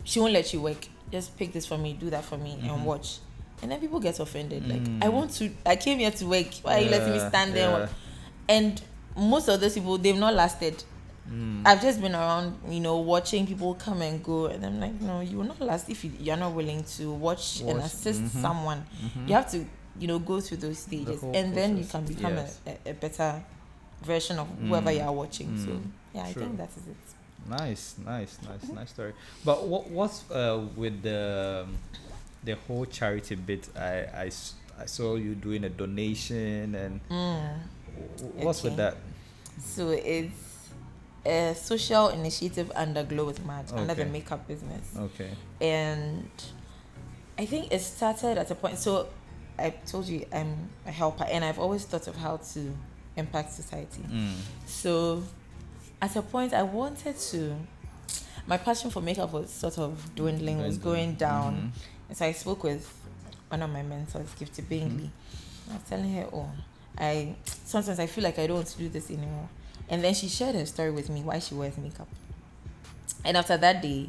she 0.05 0.19
won't 0.19 0.33
let 0.33 0.53
you 0.53 0.61
work. 0.63 0.89
Just 1.13 1.37
pick 1.37 1.53
this 1.53 1.67
for 1.67 1.77
me, 1.79 1.93
do 1.93 2.09
that 2.11 2.25
for 2.25 2.39
me, 2.39 2.57
Mhm. 2.61 2.73
and 2.75 2.85
watch. 2.87 3.19
And 3.63 3.71
then 3.71 3.79
people 3.79 4.01
get 4.01 4.19
offended. 4.19 4.67
Like 4.67 4.83
Mm. 4.83 5.05
I 5.05 5.09
want 5.11 5.31
to. 5.39 5.51
I 5.67 5.77
came 5.77 5.99
here 5.99 6.11
to 6.11 6.27
work. 6.27 6.47
Why 6.63 6.79
are 6.79 6.81
you 6.83 6.91
letting 6.91 7.13
me 7.13 7.19
stand 7.29 7.53
there? 7.55 7.69
and 7.69 7.89
yeah. 8.49 8.57
And 8.57 8.83
most 9.17 9.49
of 9.49 9.61
those 9.61 9.75
people, 9.75 9.99
they've 9.99 10.17
not 10.19 10.35
lasted. 10.35 10.83
Mm. 11.31 11.63
I've 11.67 11.83
just 11.83 12.01
been 12.01 12.15
around, 12.15 12.57
you 12.69 12.81
know, 12.81 12.97
watching 12.99 13.47
people 13.47 13.75
come 13.75 14.01
and 14.03 14.23
go, 14.25 14.47
and 14.47 14.65
I'm 14.65 14.81
like, 14.81 14.99
no, 15.01 15.21
you 15.21 15.37
will 15.39 15.45
not 15.45 15.61
last 15.61 15.89
if 15.91 16.03
you, 16.05 16.11
you're 16.19 16.39
not 16.39 16.55
willing 16.55 16.83
to 16.97 17.13
watch, 17.13 17.61
and 17.61 17.69
Watch, 17.79 17.85
assist 17.93 18.21
mhm. 18.23 18.41
someone. 18.43 18.85
Mhm. 19.05 19.29
You 19.29 19.35
have 19.35 19.51
to, 19.53 19.65
you 19.99 20.09
know, 20.09 20.19
go 20.19 20.41
through 20.41 20.57
those 20.59 20.79
stages, 20.79 21.21
whole 21.21 21.37
and 21.37 21.55
then 21.55 21.77
you 21.77 21.85
can 21.85 22.05
become 22.05 22.35
yes. 22.37 22.59
a, 22.67 22.91
a, 22.91 22.95
better 22.95 23.43
version 24.03 24.39
of 24.39 24.49
whoever 24.67 24.91
Mm. 24.91 24.97
you 24.97 25.03
are 25.03 25.13
watching. 25.13 25.57
So 25.59 25.71
Mm. 25.71 25.83
yeah, 26.15 26.25
I 26.25 26.33
think 26.33 26.57
that 26.57 26.71
is 26.71 26.87
it. 26.89 27.10
Nice, 27.49 27.95
nice, 28.05 28.39
nice, 28.49 28.69
nice 28.71 28.91
story. 28.91 29.13
But 29.45 29.67
what 29.67 29.91
what's 29.91 30.31
uh, 30.31 30.67
with 30.77 31.03
the 31.03 31.65
um, 31.67 31.77
the 32.45 32.55
whole 32.67 32.87
charity 32.87 33.35
bit? 33.35 33.69
I 33.77 34.31
I 34.79 34.87
saw 34.87 35.17
you 35.17 35.35
doing 35.35 35.65
a 35.65 35.69
donation 35.69 36.75
and 36.75 37.01
Mm. 37.11 37.59
what's 38.37 38.63
with 38.63 38.77
that? 38.77 38.97
So 39.63 39.91
it's 39.91 40.69
a 41.27 41.55
social 41.55 42.09
initiative 42.09 42.73
under 42.75 43.03
Glow 43.05 43.27
with 43.27 43.45
Mad, 43.45 43.67
under 43.75 43.95
the 43.95 44.07
makeup 44.07 44.47
business. 44.49 44.87
Okay. 44.97 45.31
and 45.61 46.29
I 47.39 47.47
think 47.47 47.73
it 47.73 47.81
started 47.81 48.39
at 48.39 48.51
a 48.51 48.55
point. 48.55 48.79
So 48.79 49.07
I 49.59 49.71
told 49.87 50.07
you 50.07 50.25
I'm 50.33 50.71
a 50.87 50.91
helper, 50.91 51.25
and 51.25 51.45
I've 51.45 51.59
always 51.59 51.85
thought 51.85 52.07
of 52.07 52.17
how 52.17 52.39
to 52.55 52.73
impact 53.17 53.53
society. 53.53 54.03
Mm. 54.09 54.35
So 54.67 55.23
at 56.03 56.17
a 56.17 56.23
point, 56.23 56.53
I 56.55 56.63
wanted 56.63 57.17
to. 57.19 57.57
My 58.47 58.57
passion 58.57 58.91
for 58.91 59.01
makeup 59.01 59.33
was 59.33 59.51
sort 59.51 59.79
of 59.79 60.15
dwindling, 60.15 60.59
was 60.63 60.79
going 60.79 61.15
down. 61.15 61.55
Mhm. 61.55 61.81
And 62.09 62.17
so 62.17 62.25
I 62.27 62.33
spoke 62.33 62.65
with 62.65 62.93
one 63.49 63.63
of 63.63 63.71
my 63.71 63.83
mentors, 63.83 64.29
Gifty 64.39 64.67
Bingley. 64.67 65.11
I 65.71 65.75
was 65.75 65.83
telling 65.89 66.13
her, 66.15 66.27
oh, 66.33 66.51
I 66.99 67.37
sometimes 67.65 68.01
I 68.01 68.07
feel 68.07 68.25
like 68.25 68.39
I 68.39 68.47
don't 68.47 68.57
want 68.57 68.69
to 68.69 68.79
do 68.79 68.89
this 68.89 69.11
anymore. 69.11 69.49
And 69.89 70.03
then 70.03 70.15
she 70.15 70.29
shared 70.29 70.55
her 70.55 70.67
story 70.67 70.91
with 70.91 71.09
me 71.11 71.23
why 71.23 71.39
she 71.39 71.55
wears 71.55 71.77
makeup. 71.77 72.09
And 73.25 73.37
after 73.37 73.57
that 73.57 73.83
day, 73.83 74.09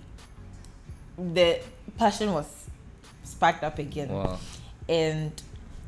the 1.18 1.60
passion 1.98 2.34
was 2.34 2.46
sparked 3.24 3.64
up 3.64 3.80
again. 3.80 4.10
Wow. 4.10 4.40
And 4.88 5.32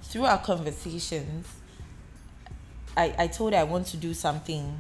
through 0.03 0.25
our 0.25 0.37
conversations, 0.39 1.47
I, 2.95 3.13
I 3.17 3.27
told 3.27 3.53
her 3.53 3.59
I 3.59 3.63
want 3.63 3.87
to 3.87 3.97
do 3.97 4.13
something. 4.13 4.77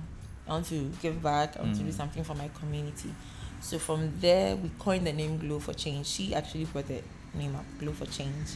I 0.47 0.51
want 0.51 0.65
to 0.67 0.91
give 1.01 1.21
back. 1.21 1.57
I 1.57 1.61
want 1.63 1.75
to 1.77 1.83
do 1.83 1.89
Mm. 1.89 1.93
something 1.93 2.23
for 2.23 2.35
my 2.35 2.49
community. 2.49 3.13
So 3.61 3.79
from 3.79 4.11
there, 4.19 4.55
we 4.57 4.69
coined 4.77 5.07
the 5.07 5.13
name 5.13 5.37
Glow 5.37 5.59
for 5.59 5.73
Change. 5.73 6.05
She 6.05 6.35
actually 6.35 6.65
brought 6.65 6.87
the 6.87 7.01
name 7.33 7.55
up, 7.55 7.65
Glow 7.79 7.93
for 7.93 8.05
Change. 8.07 8.47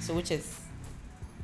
So 0.00 0.14
which 0.14 0.30
is 0.30 0.60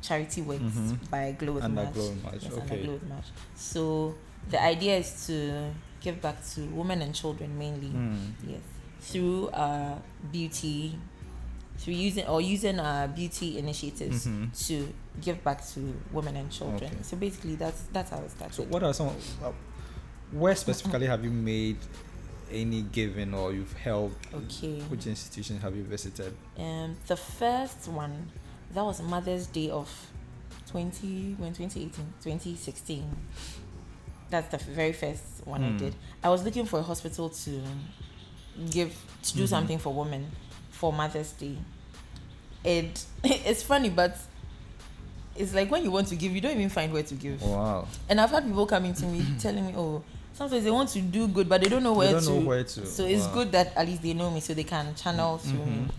charity 0.01 0.41
works 0.41 0.63
Mhm. 0.63 1.09
by 1.11 1.31
Glow 1.33 1.53
with 1.53 1.63
Under 1.63 1.83
Match. 1.83 1.93
Glow 1.93 2.13
Match, 2.23 2.41
Yes, 2.43 2.53
okay. 2.53 2.83
Glow 2.83 2.93
with 2.93 3.03
Match. 3.07 3.25
So 3.55 4.15
the 4.49 4.61
idea 4.61 4.97
is 4.97 5.27
to 5.27 5.71
give 6.01 6.19
back 6.19 6.43
to 6.55 6.61
women 6.69 7.01
and 7.03 7.13
children 7.13 7.57
mainly. 7.57 7.89
Mm. 7.89 8.33
Yes. 8.47 8.61
through 9.03 9.47
uh, 9.49 9.97
beauty, 10.31 10.95
through 11.79 11.95
using 11.95 12.27
or 12.27 12.39
using 12.39 12.79
uh, 12.79 13.07
beauty 13.15 13.57
initiatives 13.57 14.27
Mhm. 14.27 14.67
to 14.67 14.93
give 15.19 15.43
back 15.43 15.65
to 15.73 15.79
women 16.11 16.35
and 16.35 16.51
children. 16.51 16.83
Okay. 16.91 17.01
So 17.01 17.17
basically, 17.17 17.55
that's 17.55 17.81
that's 17.91 18.11
how 18.11 18.19
it 18.19 18.29
started. 18.29 18.53
So, 18.53 18.63
what 18.65 18.83
are 18.83 18.93
some? 18.93 19.07
Uh, 19.43 19.51
where 20.31 20.55
specifically 20.55 21.07
have 21.07 21.23
you 21.23 21.31
made 21.31 21.77
any 22.51 22.81
giving 22.83 23.33
or 23.33 23.53
you've 23.53 23.73
helped? 23.73 24.33
Okay. 24.33 24.79
Which 24.81 25.07
institutions 25.07 25.61
have 25.61 25.75
you 25.75 25.83
visited? 25.83 26.33
Um, 26.57 26.95
the 27.07 27.15
first 27.15 27.87
one, 27.87 28.29
that 28.73 28.83
was 28.83 29.01
Mother's 29.01 29.47
Day 29.47 29.69
of 29.69 29.89
20, 30.67 31.35
when 31.37 31.53
2018, 31.53 31.91
2016. 32.23 33.03
That's 34.29 34.47
the 34.49 34.57
very 34.71 34.93
first 34.93 35.23
one 35.45 35.63
I 35.63 35.69
Hmm. 35.71 35.77
did. 35.77 35.95
I 36.23 36.29
was 36.29 36.43
looking 36.43 36.65
for 36.65 36.79
a 36.79 36.83
hospital 36.83 37.29
to 37.29 37.61
give, 38.69 38.95
to 39.23 39.33
do 39.35 39.43
Mhm. 39.43 39.47
something 39.49 39.77
for 39.79 39.93
women 39.93 40.31
for 40.71 40.93
Mother's 40.93 41.31
Day. 41.33 41.57
It, 42.63 43.03
it's 43.23 43.63
funny, 43.63 43.89
but 43.89 44.17
it's 45.35 45.53
like 45.53 45.69
when 45.71 45.83
you 45.83 45.91
want 45.91 46.07
to 46.09 46.15
give, 46.15 46.31
you 46.33 46.41
don't 46.41 46.51
even 46.55 46.69
find 46.69 46.93
where 46.93 47.03
to 47.03 47.15
give. 47.15 47.41
Wow. 47.41 47.87
And 48.09 48.21
I've 48.21 48.31
had 48.31 48.45
people 48.45 48.65
coming 48.65 48.93
to 48.93 49.05
me 49.05 49.25
telling 49.39 49.67
me, 49.67 49.73
oh, 49.75 50.03
sometimes 50.41 50.63
they 50.63 50.71
want 50.71 50.89
to 50.89 50.99
do 51.01 51.27
good, 51.27 51.47
but 51.47 51.61
they 51.61 51.69
don't 51.69 51.83
know 51.83 51.93
where 51.93 52.11
don't 52.11 52.23
to. 52.23 52.29
know 52.31 52.39
where 52.47 52.63
to. 52.63 52.85
So 52.85 53.05
it's 53.05 53.27
good 53.27 53.51
that 53.51 53.75
at 53.75 53.85
least 53.87 54.01
they 54.01 54.13
know 54.13 54.31
me 54.31 54.39
so 54.39 54.53
they 54.53 54.63
can 54.63 54.93
channel 54.95 55.37
through 55.37 55.65
me. 55.65 55.85
Mhm. 55.87 55.91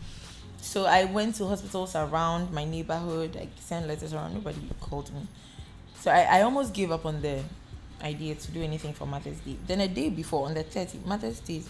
So 0.61 0.85
I 0.87 1.05
went 1.05 1.35
to 1.37 1.47
hospitals 1.47 1.95
around 1.97 2.53
my 2.53 2.65
neighborhood. 2.65 3.37
I 3.37 3.49
sent 3.61 3.87
letters 3.89 4.13
around. 4.15 4.35
Nobody 4.35 4.59
called 4.81 5.13
me. 5.13 5.27
So 6.01 6.11
I, 6.11 6.39
I 6.39 6.43
almost 6.43 6.73
gave 6.73 6.91
up 6.91 7.05
on 7.07 7.21
the 7.23 7.41
idea 8.03 8.35
to 8.35 8.51
do 8.51 8.63
anything 8.63 8.93
for 8.93 9.07
Mother's 9.07 9.39
Day. 9.41 9.57
Then 9.67 9.81
a 9.81 9.89
day 9.89 10.09
before, 10.11 10.47
on 10.47 10.55
the 10.55 10.65
30th, 10.65 11.05
Mother's 11.07 11.41
Day 11.41 11.57
is 11.57 11.69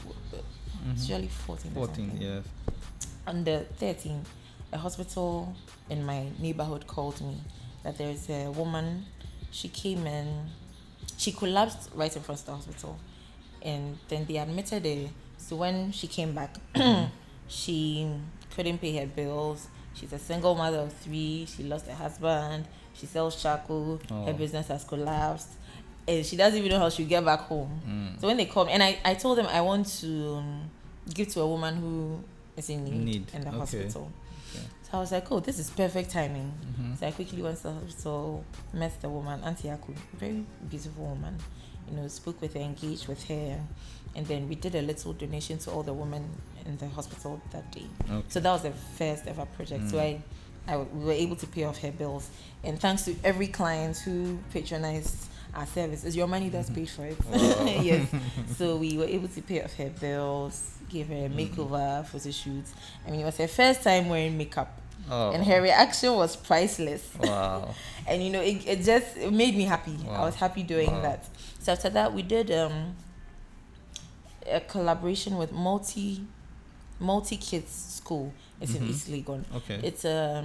it's 0.90 1.04
Mhm. 1.04 1.08
usually 1.08 1.28
14. 1.28 1.72
or 1.76 1.86
14, 1.86 2.10
something. 2.10 2.22
yes. 2.22 2.44
On 3.26 3.44
the 3.44 3.66
13th, 3.78 4.26
a 4.72 4.78
hospital 4.78 5.54
in 5.90 6.04
my 6.04 6.26
neighborhood 6.38 6.86
called 6.86 7.20
me 7.20 7.36
that 7.84 7.98
there's 7.98 8.28
a 8.30 8.50
woman. 8.50 9.04
She 9.50 9.68
came 9.68 10.06
in. 10.06 10.48
She 11.22 11.30
collapsed 11.32 11.90
right 11.94 12.14
in 12.16 12.22
front 12.22 12.40
of 12.40 12.46
the 12.46 12.52
hospital. 12.52 12.98
And 13.62 13.96
then 14.08 14.24
they 14.26 14.38
admitted 14.38 14.84
her. 14.84 15.08
So 15.36 15.56
when 15.56 15.92
she 15.92 16.06
came 16.08 16.32
back, 16.34 16.56
she 17.48 18.08
couldn't 18.54 18.78
pay 18.78 18.96
her 18.98 19.06
bills. 19.06 19.68
She's 19.94 20.12
a 20.12 20.18
single 20.18 20.54
mother 20.54 20.78
of 20.78 20.92
three. 20.92 21.46
She 21.54 21.62
lost 21.62 21.86
her 21.86 21.94
husband. 21.94 22.66
She 22.94 23.06
sells 23.06 23.40
charcoal. 23.40 24.00
Her 24.08 24.14
Oh. 24.30 24.32
business 24.32 24.68
has 24.68 24.84
collapsed. 24.84 25.48
And 26.08 26.26
she 26.26 26.36
doesn't 26.36 26.58
even 26.58 26.70
know 26.72 26.80
how 26.80 26.88
she'll 26.88 27.06
get 27.06 27.24
back 27.24 27.40
home. 27.40 27.80
Mm. 27.88 28.20
So 28.20 28.26
when 28.26 28.36
they 28.36 28.46
come 28.46 28.68
and 28.68 28.82
I, 28.82 28.98
I 29.04 29.14
told 29.14 29.38
them 29.38 29.46
I 29.46 29.60
want 29.60 29.86
to 30.00 30.34
um, 30.38 30.70
give 31.14 31.28
to 31.28 31.40
a 31.42 31.46
woman 31.46 31.76
who 31.76 32.18
is 32.56 32.68
in 32.68 32.84
need, 32.84 33.04
Need, 33.04 33.26
in 33.34 33.40
the 33.42 33.48
okay. 33.50 33.58
hospital. 33.58 34.10
So 34.92 34.98
I 34.98 35.00
was 35.00 35.10
like, 35.12 35.32
oh, 35.32 35.40
this 35.40 35.58
is 35.58 35.70
perfect 35.70 36.10
timing. 36.10 36.52
Mhm. 36.78 36.98
So 37.00 37.06
I 37.06 37.12
quickly 37.12 37.40
went 37.40 37.56
to 37.58 37.62
the 37.64 37.72
hospital, 37.72 38.44
met 38.74 39.00
the 39.00 39.08
woman, 39.08 39.40
Auntie 39.42 39.70
Aku, 39.70 39.94
very 40.18 40.44
beautiful 40.68 41.04
woman. 41.06 41.38
You 41.90 41.96
know, 41.96 42.08
spoke 42.08 42.40
with 42.42 42.52
her, 42.54 42.60
engaged 42.60 43.08
with 43.08 43.24
her, 43.28 43.58
and 44.14 44.26
then 44.26 44.48
we 44.50 44.54
did 44.54 44.74
a 44.74 44.82
little 44.82 45.14
donation 45.14 45.56
to 45.60 45.70
all 45.70 45.82
the 45.82 45.94
women 45.94 46.28
in 46.66 46.76
the 46.76 46.88
hospital 46.88 47.40
that 47.52 47.72
day. 47.72 47.86
Okay. 48.10 48.24
So 48.28 48.40
that 48.40 48.52
was 48.52 48.62
the 48.62 48.72
first 48.98 49.26
ever 49.26 49.46
project. 49.46 49.88
So 49.90 49.96
Mm. 49.96 50.20
I, 50.68 50.72
I, 50.74 50.76
we 50.76 51.04
were 51.06 51.12
able 51.12 51.36
to 51.36 51.46
pay 51.46 51.64
off 51.64 51.78
her 51.78 51.90
bills, 51.90 52.28
and 52.62 52.78
thanks 52.78 53.04
to 53.06 53.16
every 53.24 53.48
client 53.48 53.96
who 53.96 54.38
patronized 54.52 55.16
our 55.54 55.66
service, 55.66 56.04
it's 56.04 56.14
your 56.16 56.28
money 56.28 56.50
that's 56.50 56.68
paid 56.70 56.88
for 56.90 57.06
it. 57.06 57.16
Yes. 57.82 58.06
So 58.58 58.76
we 58.76 58.96
were 58.98 59.06
able 59.06 59.28
to 59.28 59.40
pay 59.42 59.62
off 59.64 59.74
her 59.74 59.88
bills, 59.88 60.76
give 60.90 61.08
her 61.08 61.14
a 61.26 61.28
Mm. 61.30 61.48
makeover, 61.48 62.06
photo 62.06 62.30
shoot. 62.30 62.64
I 63.06 63.10
mean, 63.10 63.20
it 63.20 63.24
was 63.24 63.38
her 63.38 63.48
first 63.48 63.82
time 63.82 64.08
wearing 64.10 64.36
makeup, 64.38 64.68
Oh. 65.10 65.32
and 65.32 65.44
her 65.44 65.60
reaction 65.60 66.14
was 66.14 66.36
priceless. 66.36 67.06
Wow. 67.20 67.74
and 68.06 68.22
you 68.24 68.30
know, 68.30 68.40
it, 68.40 68.66
it 68.66 68.82
just 68.82 69.16
it 69.16 69.32
made 69.32 69.54
me 69.56 69.64
happy. 69.64 69.96
I 70.08 70.20
was 70.24 70.34
happy 70.36 70.62
doing 70.62 70.90
Wow. 70.90 71.02
that. 71.02 71.28
So 71.58 71.72
after 71.72 71.90
that, 71.90 72.12
we 72.14 72.22
did 72.22 72.50
um 72.50 72.94
a 74.50 74.60
collaboration 74.60 75.36
with 75.38 75.52
multi 75.52 76.24
multi 76.98 77.36
kids 77.36 77.70
school. 77.72 78.32
It's 78.60 78.72
Mhm. 78.72 78.76
in 78.76 78.88
East 78.88 79.08
Legon. 79.10 79.44
Okay. 79.56 79.80
It's 79.82 80.04
a 80.04 80.44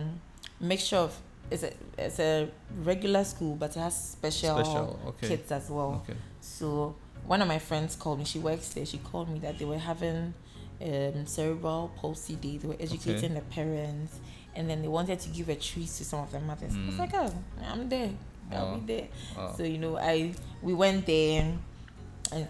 mixture 0.59 0.97
of 0.97 1.15
it's 1.49 1.63
a 1.63 1.71
it's 1.97 2.19
a 2.19 2.49
regular 2.83 3.23
school, 3.23 3.55
but 3.55 3.75
it 3.75 3.79
has 3.79 4.11
special, 4.11 4.57
Special. 4.63 4.99
Okay. 5.07 5.27
kids 5.29 5.51
as 5.51 5.69
well. 5.69 6.03
Okay. 6.03 6.17
So 6.41 6.95
one 7.25 7.41
of 7.41 7.47
my 7.47 7.59
friends 7.59 7.95
called 7.95 8.19
me. 8.19 8.25
She 8.25 8.39
works 8.39 8.69
there. 8.69 8.85
She 8.85 8.97
called 8.97 9.29
me 9.29 9.39
that 9.39 9.57
they 9.59 9.65
were 9.65 9.77
having 9.77 10.33
um, 10.81 11.25
cerebral 11.25 11.91
palsy 11.95 12.35
day. 12.35 12.57
They 12.57 12.67
were 12.67 12.75
educating 12.79 13.33
the 13.33 13.41
parents, 13.41 14.19
and 14.57 14.69
then 14.69 14.81
they 14.81 14.87
wanted 14.89 15.19
to 15.21 15.29
give 15.29 15.47
a 15.49 15.55
treat 15.55 15.87
to 15.87 16.03
some 16.03 16.19
of 16.19 16.31
the 16.31 16.39
mothers. 16.39 16.73
I 16.75 16.85
was 16.85 16.95
Mm. 16.95 16.99
like, 16.99 17.13
oh, 17.13 17.33
I'm 17.65 17.87
there. 17.87 18.09
I'll 18.51 18.77
be 18.77 18.93
there. 18.93 19.07
Wow. 19.37 19.53
So 19.55 19.63
you 19.63 19.77
know, 19.77 19.97
I 19.97 20.33
we 20.61 20.73
went 20.73 21.05
there, 21.05 21.53
and 22.33 22.47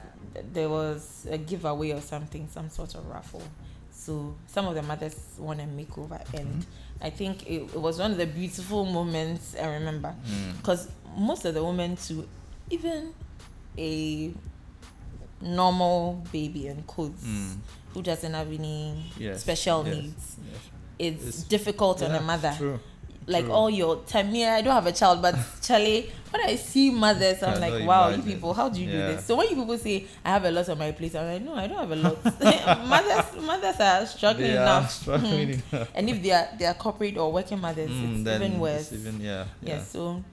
there 0.53 0.69
was 0.69 1.27
a 1.29 1.37
giveaway 1.37 1.91
or 1.91 2.01
something, 2.01 2.47
some 2.51 2.69
sort 2.69 2.95
of 2.95 3.05
raffle. 3.07 3.43
So 3.91 4.35
some 4.47 4.67
of 4.67 4.75
the 4.75 4.83
mothers 4.83 5.15
won 5.37 5.59
a 5.59 5.63
makeover, 5.65 6.21
and 6.33 6.61
Mhm. 6.63 6.65
I 7.01 7.09
think 7.09 7.45
it, 7.47 7.63
it 7.73 7.79
was 7.81 7.99
one 7.99 8.11
of 8.11 8.17
the 8.17 8.25
beautiful 8.27 8.85
moments 8.85 9.55
I 9.59 9.65
remember 9.67 10.15
Mm. 10.25 10.57
because 10.57 10.87
most 11.17 11.45
of 11.45 11.53
the 11.55 11.63
women 11.63 11.95
too 11.97 12.27
even 12.69 13.13
a 13.77 14.33
normal 15.41 16.23
baby 16.31 16.67
and 16.67 16.85
kids 16.87 17.23
Mm. 17.23 17.57
who 17.93 18.01
doesn't 18.01 18.33
have 18.33 18.51
any 18.51 19.11
Yes. 19.17 19.41
special 19.41 19.85
yes, 19.85 19.95
needs 19.95 20.35
yes. 20.51 20.61
It's, 20.99 21.23
It's- 21.23 21.43
difficult 21.43 22.01
on 22.03 22.11
a 22.11 22.21
mother 22.21 22.53
True. 22.57 22.79
like 23.27 23.45
true. 23.45 23.53
all 23.53 23.69
your 23.69 23.97
time 24.05 24.33
yeah 24.33 24.55
i 24.55 24.61
don't 24.61 24.73
have 24.73 24.87
a 24.87 24.91
child 24.91 25.21
but 25.21 25.35
charlie 25.61 26.09
when 26.31 26.41
i 26.49 26.55
see 26.55 26.89
mothers 26.91 27.43
i'm 27.43 27.59
like 27.59 27.85
wow 27.85 28.07
imagine. 28.07 28.25
you 28.27 28.33
people 28.35 28.53
how 28.53 28.69
do 28.69 28.79
you 28.81 28.89
do 28.91 28.97
this 28.97 29.25
so 29.25 29.35
when 29.35 29.49
you 29.49 29.55
people 29.55 29.77
say 29.77 30.05
i 30.25 30.29
have 30.29 30.45
a 30.45 30.51
lot 30.51 30.67
on 30.69 30.77
my 30.77 30.91
plate 30.91 31.13
i'm 31.15 31.25
like 31.33 31.41
no 31.41 31.53
i 31.55 31.67
don't 31.67 31.77
have 31.77 31.91
a 31.91 31.95
lot 31.95 32.17
mothers 32.87 33.41
mothers 33.45 33.79
are 33.79 34.05
struggling 34.05 34.47
They 34.51 34.57
are 34.57 34.61
enough 34.63 34.91
struggling 35.01 35.49
enough. 35.71 35.89
and 35.93 36.09
if 36.09 36.23
they 36.23 36.31
are 36.31 36.47
they 36.57 36.65
are 36.65 36.73
corporate 36.73 37.17
or 37.17 37.31
working 37.31 37.59
mothers 37.59 37.89
Mm, 37.91 38.25
it's 38.25 38.35
even 38.35 38.59
worse 38.59 38.91
It's 38.91 39.05
even 39.05 39.19
yeah. 39.21 39.45
yeah, 39.61 39.75
Yeah. 39.75 39.83
so 39.83 40.23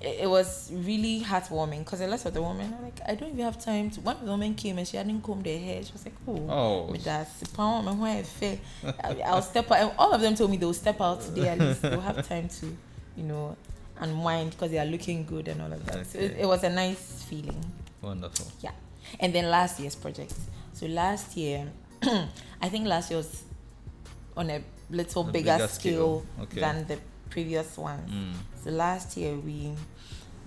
it, 0.00 0.20
it 0.22 0.30
was 0.30 0.70
really 0.72 1.20
heartwarming 1.22 1.80
because 1.80 2.00
a 2.00 2.06
lot 2.06 2.24
of 2.24 2.32
the 2.34 2.40
women 2.42 2.72
are 2.74 2.82
like, 2.82 3.00
I 3.06 3.14
don't 3.14 3.30
even 3.32 3.44
have 3.44 3.62
time 3.62 3.90
to. 3.90 4.00
One 4.00 4.16
of 4.16 4.24
the 4.24 4.30
women 4.30 4.54
came 4.54 4.78
and 4.78 4.86
she 4.88 4.96
hadn't 4.96 5.22
combed 5.22 5.46
her 5.46 5.58
hair. 5.58 5.82
She 5.82 5.92
was 5.92 6.04
like, 6.04 6.14
Oh, 6.26 6.46
Oh. 6.48 6.90
with 6.90 7.04
that, 7.04 7.28
pound, 7.54 7.86
my 7.86 8.10
hair 8.12 8.24
fair. 8.24 8.58
I- 9.04 9.20
I'll 9.26 9.42
step 9.42 9.70
out. 9.70 9.78
And 9.78 9.92
all 9.98 10.12
of 10.12 10.20
them 10.20 10.34
told 10.34 10.50
me 10.50 10.56
they'll 10.56 10.72
step 10.74 11.00
out 11.00 11.20
today 11.20 11.48
at 11.48 11.58
least. 11.58 11.82
They'll 11.82 12.00
have 12.00 12.26
time 12.26 12.48
to, 12.48 12.66
you 13.16 13.24
know, 13.24 13.56
unwind 13.98 14.50
because 14.52 14.70
they 14.70 14.78
are 14.78 14.86
looking 14.86 15.24
good 15.26 15.48
and 15.48 15.60
all 15.60 15.72
of 15.72 15.84
that. 15.86 16.06
So 16.06 16.18
it, 16.18 16.36
it 16.40 16.46
was 16.46 16.64
a 16.64 16.70
nice 16.70 17.22
feeling. 17.28 17.62
Wonderful. 18.00 18.46
Yeah. 18.62 18.70
And 19.18 19.34
then 19.34 19.50
last 19.50 19.78
year's 19.80 19.94
project. 19.96 20.34
So 20.72 20.86
last 20.86 21.36
year, 21.36 21.70
I 22.62 22.68
think 22.70 22.86
last 22.86 23.10
year 23.10 23.18
was 23.18 23.42
on 24.36 24.48
a 24.48 24.62
little 24.88 25.24
bigger, 25.24 25.52
bigger 25.54 25.68
scale, 25.68 26.20
scale. 26.20 26.26
Okay. 26.44 26.60
than 26.60 26.86
the 26.86 26.98
previous 27.28 27.76
one. 27.76 28.00
Mm. 28.08 28.49
So 28.64 28.70
last 28.70 29.16
year 29.16 29.34
we 29.36 29.72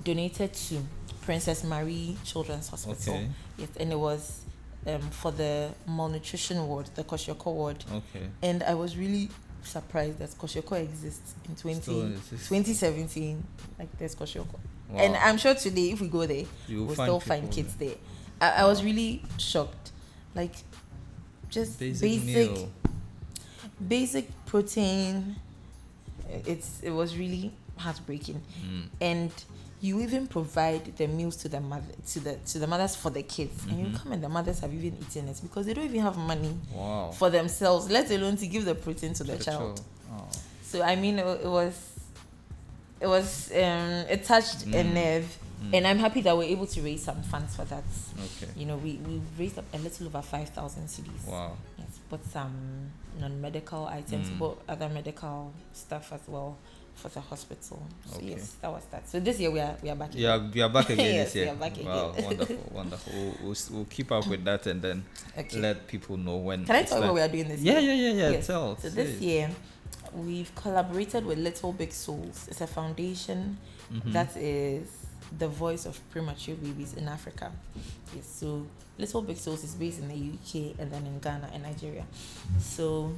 donated 0.04 0.54
to 0.54 0.80
Princess 1.22 1.64
Marie 1.64 2.18
Children's 2.24 2.70
Hospital. 2.70 3.16
Okay. 3.16 3.30
Yes, 3.58 3.70
and 3.80 3.92
it 3.92 4.00
was 4.00 4.42
um, 4.86 5.02
for 5.12 5.32
the 5.32 5.70
malnutrition 5.88 6.68
ward, 6.68 6.90
the 6.96 7.04
kwashiorkor 7.04 7.54
ward. 7.54 7.84
Okay. 7.92 8.26
And 8.42 8.64
I 8.64 8.74
was 8.74 8.98
really 8.98 9.30
surprised 9.64 10.20
that 10.20 10.30
kwashiorkor 10.32 10.82
exists 10.82 11.36
in 11.48 11.56
20, 11.56 12.02
exists. 12.02 12.50
2017. 12.50 13.44
Like 13.80 13.98
there's 13.98 14.16
kwashiorkor. 14.16 14.60
Wow. 14.90 15.00
And 15.00 15.16
I'm 15.16 15.38
sure 15.38 15.56
today, 15.56 15.92
if 15.92 16.02
we 16.02 16.08
go 16.08 16.26
there, 16.26 16.46
You'll 16.68 16.86
we'll 16.86 16.96
find 16.96 17.08
still 17.08 17.20
find 17.20 17.52
kids 17.52 17.76
there. 17.76 17.96
I, 18.42 18.50
I 18.50 18.66
was 18.66 18.84
really 18.84 19.24
shocked. 19.38 19.92
Like, 20.36 20.54
just 21.50 21.80
Basic, 21.80 22.02
basic 22.02 22.68
basic 23.88 24.46
protein. 24.46 25.36
It's 26.46 26.82
it 26.82 26.92
was 26.92 27.18
really 27.18 27.52
heartbreaking 27.78 28.42
Mm. 28.64 28.84
and 29.02 29.32
you 29.82 30.00
even 30.00 30.28
provide 30.28 30.96
the 30.96 31.08
meals 31.08 31.36
to 31.36 31.50
the 31.50 31.60
mother 31.60 31.84
to 32.08 32.20
the 32.22 32.36
to 32.46 32.58
the 32.60 32.68
mothers 32.68 32.96
for 32.96 33.10
the 33.10 33.22
kids 33.24 33.66
and 33.66 33.80
you 33.80 33.88
Mhm. 33.88 33.96
come 34.02 34.12
and 34.14 34.24
the 34.24 34.30
mothers 34.30 34.60
have 34.60 34.74
even 34.74 34.98
eaten 35.02 35.28
it 35.28 35.40
because 35.42 35.66
they 35.66 35.74
don't 35.74 35.86
even 35.86 36.02
have 36.02 36.18
money 36.18 36.56
Wow. 36.74 37.12
for 37.12 37.30
themselves 37.30 37.90
let 37.90 38.10
alone 38.12 38.38
to 38.38 38.48
give 38.48 38.64
the 38.66 38.76
protein 38.76 39.14
to 39.16 39.24
the 39.26 39.36
The 39.36 39.44
child 39.44 39.82
Oh. 40.12 40.28
so 40.64 40.82
i 40.84 40.96
mean 40.96 41.20
it, 41.20 41.26
it 41.26 41.48
was 41.50 41.74
it 43.02 43.08
was 43.08 43.52
um 43.52 44.06
it 44.10 44.24
touched 44.24 44.64
a 44.64 44.84
Mm. 44.84 44.94
nerve 44.94 45.38
Mm. 45.64 45.74
and 45.76 45.88
i'm 45.88 45.98
happy 46.00 46.22
that 46.22 46.36
we're 46.38 46.44
able 46.56 46.68
to 46.68 46.82
raise 46.82 47.04
some 47.04 47.22
funds 47.24 47.56
for 47.56 47.66
that 47.66 47.84
Okay. 48.18 48.52
you 48.56 48.66
know 48.66 48.78
we 48.78 49.00
we 49.08 49.22
raised 49.38 49.58
up 49.58 49.66
a 49.74 49.78
little 49.78 50.08
over 50.08 50.22
5000 50.22 50.88
cds 50.88 51.26
Wow. 51.28 51.58
Yes, 51.78 52.00
bought 52.10 52.26
some 52.32 52.92
non-medical 53.20 53.86
items, 53.88 54.30
Mm. 54.30 54.40
bought 54.40 54.62
other 54.68 54.90
medical 54.90 55.52
stuff 55.74 56.12
as 56.14 56.22
well 56.28 56.58
for 56.96 57.10
the 57.10 57.20
hospital. 57.22 57.82
So 58.06 58.18
Okay. 58.18 58.28
yes, 58.32 58.56
that 58.62 58.72
was 58.72 58.84
that. 58.92 59.08
So 59.10 59.20
this 59.20 59.40
year 59.40 59.52
we 59.52 59.60
are 59.60 59.76
we 59.82 59.90
are 59.90 59.96
back. 59.96 60.10
Yeah, 60.14 60.38
we 60.54 60.62
are 60.62 60.70
back 60.70 60.90
again 60.90 61.16
Yes, 61.16 61.26
this 61.28 61.36
we 61.36 61.42
year. 61.42 61.52
are 61.52 61.56
back 61.56 61.78
wow, 61.84 62.14
wonderful, 62.18 62.58
wonderful. 62.72 63.14
We'll, 63.14 63.36
we'll, 63.44 63.56
we'll 63.72 63.86
keep 63.86 64.12
up 64.12 64.28
with 64.28 64.44
that 64.46 64.66
and 64.68 64.82
then 64.82 65.04
Okay. 65.38 65.60
let 65.60 65.88
people 65.88 66.18
know 66.18 66.38
when. 66.38 66.66
Can 66.66 66.76
I 66.76 66.84
tell 66.84 67.00
you 67.00 67.06
what 67.06 67.16
we 67.16 67.22
are 67.22 67.28
doing 67.28 67.48
this 67.48 67.62
Yeah, 67.62 67.80
year? 67.80 67.94
yeah, 67.94 68.10
yeah, 68.10 68.22
yeah. 68.24 68.30
Yes. 68.32 68.48
Tell. 68.48 68.78
So 68.78 68.90
this 68.90 69.20
year, 69.22 69.50
we've 70.14 70.54
collaborated 70.56 71.26
with 71.26 71.38
Little 71.40 71.74
Big 71.74 71.92
Souls. 71.92 72.48
It's 72.50 72.62
a 72.62 72.68
foundation 72.68 73.58
Mhm. 73.92 74.14
that 74.14 74.36
is 74.38 74.88
the 75.38 75.48
voice 75.48 75.86
of 75.86 76.00
premature 76.12 76.56
babies 76.56 76.94
in 76.94 77.08
Africa. 77.08 77.52
Yes, 78.16 78.28
so 78.40 78.66
Little 78.98 79.22
Big 79.24 79.38
Souls 79.38 79.64
is 79.64 79.74
based 79.76 80.00
in 80.00 80.08
the 80.08 80.16
UK 80.16 80.76
and 80.80 80.92
then 80.92 81.06
in 81.08 81.20
Ghana 81.20 81.50
and 81.54 81.64
Nigeria. 81.64 82.06
So 82.60 83.12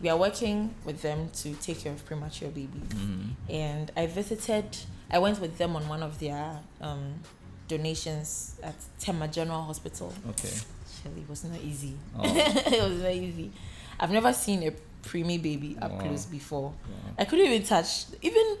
we 0.00 0.08
are 0.08 0.16
working 0.16 0.74
with 0.84 1.02
them 1.02 1.30
to 1.34 1.54
take 1.54 1.80
care 1.80 1.92
of 1.92 2.04
premature 2.04 2.48
babies. 2.50 2.82
Mhm. 2.90 3.30
And 3.48 3.90
I 3.96 4.06
visited, 4.06 4.76
I 5.10 5.18
went 5.18 5.40
with 5.40 5.56
them 5.58 5.76
on 5.76 5.88
one 5.88 6.02
of 6.02 6.18
their 6.18 6.58
um, 6.80 7.20
donations 7.68 8.56
at 8.62 8.74
Tema 8.98 9.28
General 9.28 9.62
Hospital. 9.62 10.12
Okay. 10.30 10.48
Actually, 10.48 11.22
it 11.22 11.28
was 11.28 11.44
not 11.44 11.60
easy. 11.62 11.94
Oh. 12.18 12.22
it 12.24 12.82
was 12.90 13.02
not 13.02 13.12
easy. 13.12 13.50
I've 13.98 14.10
never 14.10 14.32
seen 14.32 14.62
a 14.64 14.72
preemie 15.06 15.40
baby 15.40 15.76
up 15.80 15.92
Wow. 15.92 15.98
close 16.00 16.26
before. 16.26 16.70
Wow. 16.70 17.14
I 17.18 17.24
couldn't 17.24 17.46
even 17.46 17.62
touch, 17.66 18.06
even 18.22 18.58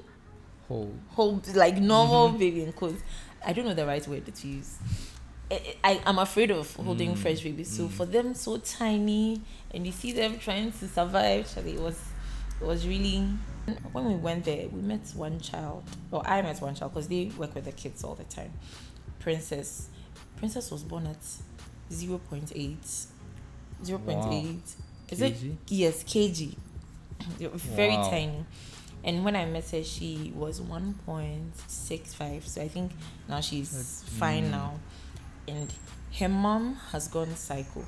Hold. 0.68 0.98
hold 1.10 1.54
like 1.56 1.76
normal 1.78 2.30
Mhm. 2.30 2.38
baby 2.38 2.62
in 2.64 2.72
quotes. 2.72 3.02
I 3.46 3.52
don't 3.52 3.66
know 3.66 3.74
the 3.74 3.86
right 3.86 4.06
word 4.08 4.32
to 4.34 4.48
use. 4.48 4.78
I, 5.82 6.00
I'm 6.06 6.18
afraid 6.18 6.50
of 6.50 6.74
holding 6.76 7.14
Mm, 7.14 7.18
fresh 7.18 7.40
babies. 7.40 7.70
So 7.76 7.84
mm. 7.84 7.90
for 7.90 8.06
them, 8.06 8.34
so 8.34 8.56
tiny, 8.58 9.40
and 9.72 9.86
you 9.86 9.92
see 9.92 10.12
them 10.12 10.38
trying 10.38 10.72
to 10.72 10.88
survive. 10.88 11.46
Actually, 11.46 11.74
it 11.74 11.80
was, 11.80 11.98
it 12.60 12.66
was 12.66 12.86
really. 12.86 13.26
When 13.92 14.04
we 14.06 14.14
went 14.16 14.44
there, 14.44 14.68
we 14.68 14.82
met 14.82 15.00
one 15.14 15.40
child, 15.40 15.84
or 16.10 16.26
I 16.26 16.42
met 16.42 16.60
one 16.60 16.74
child 16.74 16.92
because 16.92 17.08
they 17.08 17.30
work 17.38 17.54
with 17.54 17.64
the 17.64 17.72
kids 17.72 18.04
all 18.04 18.14
the 18.14 18.24
time. 18.24 18.52
Princess, 19.20 19.88
Princess 20.36 20.70
was 20.70 20.82
born 20.82 21.06
at 21.06 21.16
0.8, 21.90 23.06
0.8. 23.82 24.58
Is 25.10 25.20
it? 25.22 25.36
Yes, 25.68 26.04
kg. 26.04 26.54
Very 27.38 27.96
Wow. 27.96 28.10
tiny. 28.10 28.44
And 29.02 29.24
when 29.24 29.34
I 29.36 29.46
met 29.46 29.68
her, 29.70 29.82
she 29.82 30.32
was 30.34 30.60
1.65. 30.60 32.42
So 32.46 32.60
I 32.62 32.68
think 32.68 32.92
now 33.28 33.40
she's 33.40 33.70
That's- 33.70 34.04
fine 34.18 34.44
mm. 34.46 34.50
now. 34.50 34.80
And 35.46 35.72
her 36.18 36.28
mom 36.28 36.76
has 36.92 37.08
gone 37.08 37.34
psycho. 37.34 37.84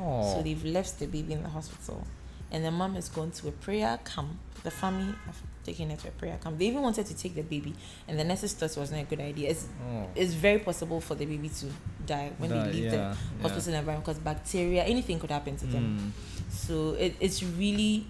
Oh. 0.00 0.34
So 0.34 0.42
they've 0.42 0.64
left 0.64 0.98
the 0.98 1.06
baby 1.06 1.32
in 1.32 1.42
the 1.42 1.48
hospital. 1.48 2.06
And 2.50 2.64
the 2.64 2.70
mom 2.70 2.94
has 2.94 3.08
gone 3.08 3.30
to 3.32 3.48
a 3.48 3.52
prayer 3.52 3.98
camp. 4.04 4.38
The 4.62 4.70
family 4.70 5.14
have 5.26 5.36
taken 5.64 5.90
her 5.90 5.96
to 5.96 6.08
a 6.08 6.10
prayer 6.12 6.38
camp. 6.42 6.58
They 6.58 6.66
even 6.66 6.82
wanted 6.82 7.06
to 7.06 7.16
take 7.16 7.34
the 7.34 7.42
baby. 7.42 7.74
And 8.06 8.18
the 8.18 8.24
nurses 8.24 8.54
thought 8.54 8.70
it 8.70 8.80
was 8.80 8.90
not 8.90 9.00
a 9.00 9.04
good 9.04 9.20
idea. 9.20 9.50
It's, 9.50 9.66
oh. 9.90 10.08
it's 10.14 10.32
very 10.32 10.58
possible 10.58 11.00
for 11.00 11.14
the 11.14 11.26
baby 11.26 11.48
to 11.48 11.66
die 12.06 12.32
when 12.38 12.50
Die, 12.50 12.56
they 12.64 12.72
leave 12.72 12.84
yeah, 12.84 12.90
the 12.90 12.96
yeah. 12.96 13.14
hospital 13.42 13.74
environment 13.74 14.04
because 14.06 14.18
bacteria, 14.18 14.84
anything 14.84 15.18
could 15.20 15.30
happen 15.30 15.56
to 15.56 15.66
them. 15.66 16.12
Mm. 16.14 16.52
So 16.52 16.92
it, 16.92 17.16
it's 17.20 17.42
really 17.42 18.06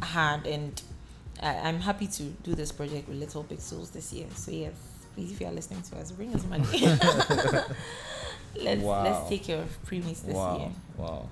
hard, 0.00 0.46
and 0.46 0.80
I, 1.42 1.56
I'm 1.56 1.80
happy 1.80 2.06
to 2.06 2.22
do 2.22 2.54
this 2.54 2.72
project 2.72 3.08
with 3.08 3.18
Little 3.18 3.42
Big 3.42 3.60
Souls 3.60 3.90
this 3.90 4.12
year. 4.12 4.26
So 4.34 4.52
yes, 4.52 4.74
please, 5.16 5.32
if 5.32 5.40
you 5.40 5.46
are 5.46 5.52
listening 5.52 5.82
to 5.82 5.96
us, 5.98 6.12
bring 6.12 6.32
us 6.34 6.44
money. 6.44 6.64
let's 8.62 8.82
Wow. 8.82 9.02
let's 9.04 9.28
take 9.28 9.44
care 9.44 9.58
of 9.62 9.84
preemies 9.86 10.22
this 10.22 10.34
wow. 10.34 10.58
year. 10.58 10.68
Wow. 10.98 11.28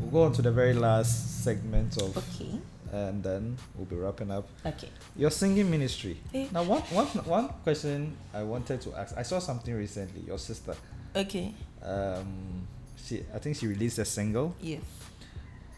We'll 0.00 0.10
go 0.10 0.22
on 0.24 0.32
to 0.34 0.42
the 0.42 0.50
very 0.52 0.74
last 0.74 1.44
segment 1.44 1.96
of, 2.02 2.16
Okay. 2.18 2.58
and 2.92 3.22
then 3.22 3.56
we'll 3.76 3.86
be 3.86 3.96
wrapping 3.96 4.30
up. 4.30 4.46
Okay. 4.66 4.88
Your 5.16 5.30
singing 5.30 5.70
ministry. 5.70 6.18
Eh. 6.34 6.48
Now, 6.52 6.64
one, 6.64 6.82
one, 6.82 7.06
one 7.24 7.48
question 7.62 8.16
I 8.34 8.42
wanted 8.42 8.80
to 8.82 8.94
ask. 8.94 9.16
I 9.16 9.22
saw 9.22 9.38
something 9.38 9.72
recently. 9.72 10.22
Your 10.26 10.38
sister, 10.38 10.74
Okay. 11.14 11.54
um, 11.82 12.66
she, 13.06 13.22
I 13.34 13.38
think 13.38 13.56
she 13.56 13.66
released 13.68 13.98
a 13.98 14.04
single, 14.04 14.54
Yes. 14.60 14.82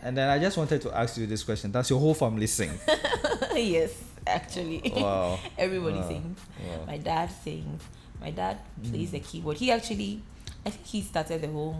and 0.02 0.16
then 0.16 0.28
I 0.30 0.38
just 0.38 0.56
wanted 0.56 0.80
to 0.82 0.96
ask 0.96 1.18
you 1.18 1.26
this 1.26 1.44
question: 1.44 1.70
Does 1.70 1.90
your 1.90 2.00
whole 2.00 2.14
family 2.14 2.46
sing? 2.46 2.70
yes. 3.54 3.92
Actually, 4.26 4.82
wow. 4.96 5.38
everybody 5.58 5.96
Wow. 5.98 6.08
sings. 6.08 6.38
Wow. 6.66 6.84
My 6.86 6.98
dad 6.98 7.30
sings. 7.30 7.82
My 8.20 8.30
dad 8.30 8.58
plays 8.82 9.08
Mm. 9.08 9.12
the 9.12 9.20
keyboard. 9.20 9.56
He 9.58 9.70
actually, 9.70 10.20
I 10.64 10.70
think 10.70 10.86
he 10.86 11.02
started 11.02 11.42
the 11.42 11.48
whole 11.48 11.76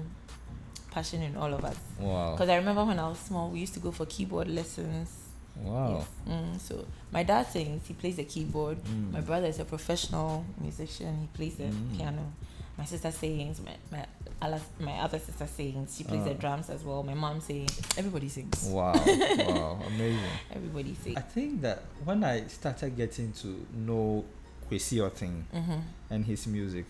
passion 0.91 1.23
in 1.23 1.37
all 1.37 1.53
of 1.53 1.65
us. 1.65 1.77
Wow. 1.99 2.33
Because 2.33 2.49
I 2.49 2.57
remember 2.57 2.85
when 2.85 2.99
I 2.99 3.09
was 3.09 3.19
small, 3.19 3.51
we 3.51 3.61
used 3.61 3.75
to 3.75 3.81
go 3.81 3.91
for 3.91 4.07
keyboard 4.07 4.49
lessons. 4.49 5.11
Wow. 5.57 5.97
Yes. 5.99 6.07
Mm, 6.29 6.61
so 6.61 6.85
my 7.13 7.23
dad 7.23 7.47
sings. 7.47 7.87
He 7.89 7.95
plays 7.95 8.17
the 8.17 8.25
keyboard. 8.25 8.79
Mm. 8.85 9.13
My 9.13 9.21
brother 9.23 9.47
is 9.47 9.59
a 9.59 9.65
professional 9.65 10.45
musician. 10.61 11.19
He 11.23 11.27
plays 11.37 11.57
the 11.57 11.65
Mm. 11.65 11.97
piano. 11.97 12.33
My 12.79 12.85
sister 12.85 13.11
sings. 13.11 13.61
My 13.61 13.75
my 13.91 14.05
other, 14.43 14.61
my 14.79 14.93
other 15.01 15.19
sister 15.19 15.47
sings. 15.47 15.97
She 15.97 16.05
plays 16.05 16.25
the 16.25 16.31
Oh. 16.31 16.35
drums 16.35 16.69
as 16.71 16.85
well. 16.85 17.03
My 17.03 17.15
mom 17.15 17.41
sings. 17.41 17.73
Everybody 17.97 18.29
sings. 18.29 18.65
Wow. 18.65 18.93
wow. 18.93 19.81
Amazing. 19.87 20.21
Everybody 20.55 20.95
sings. 21.03 21.17
I 21.17 21.21
think 21.23 21.63
that 21.63 21.83
when 22.05 22.23
I 22.23 22.47
started 22.49 22.97
getting 22.97 23.33
to 23.43 23.67
know 23.75 24.25
Kwesi 24.71 24.99
Oteng 24.99 25.45
Mm-hmm. 25.55 25.81
and 26.11 26.27
his 26.27 26.47
music, 26.47 26.85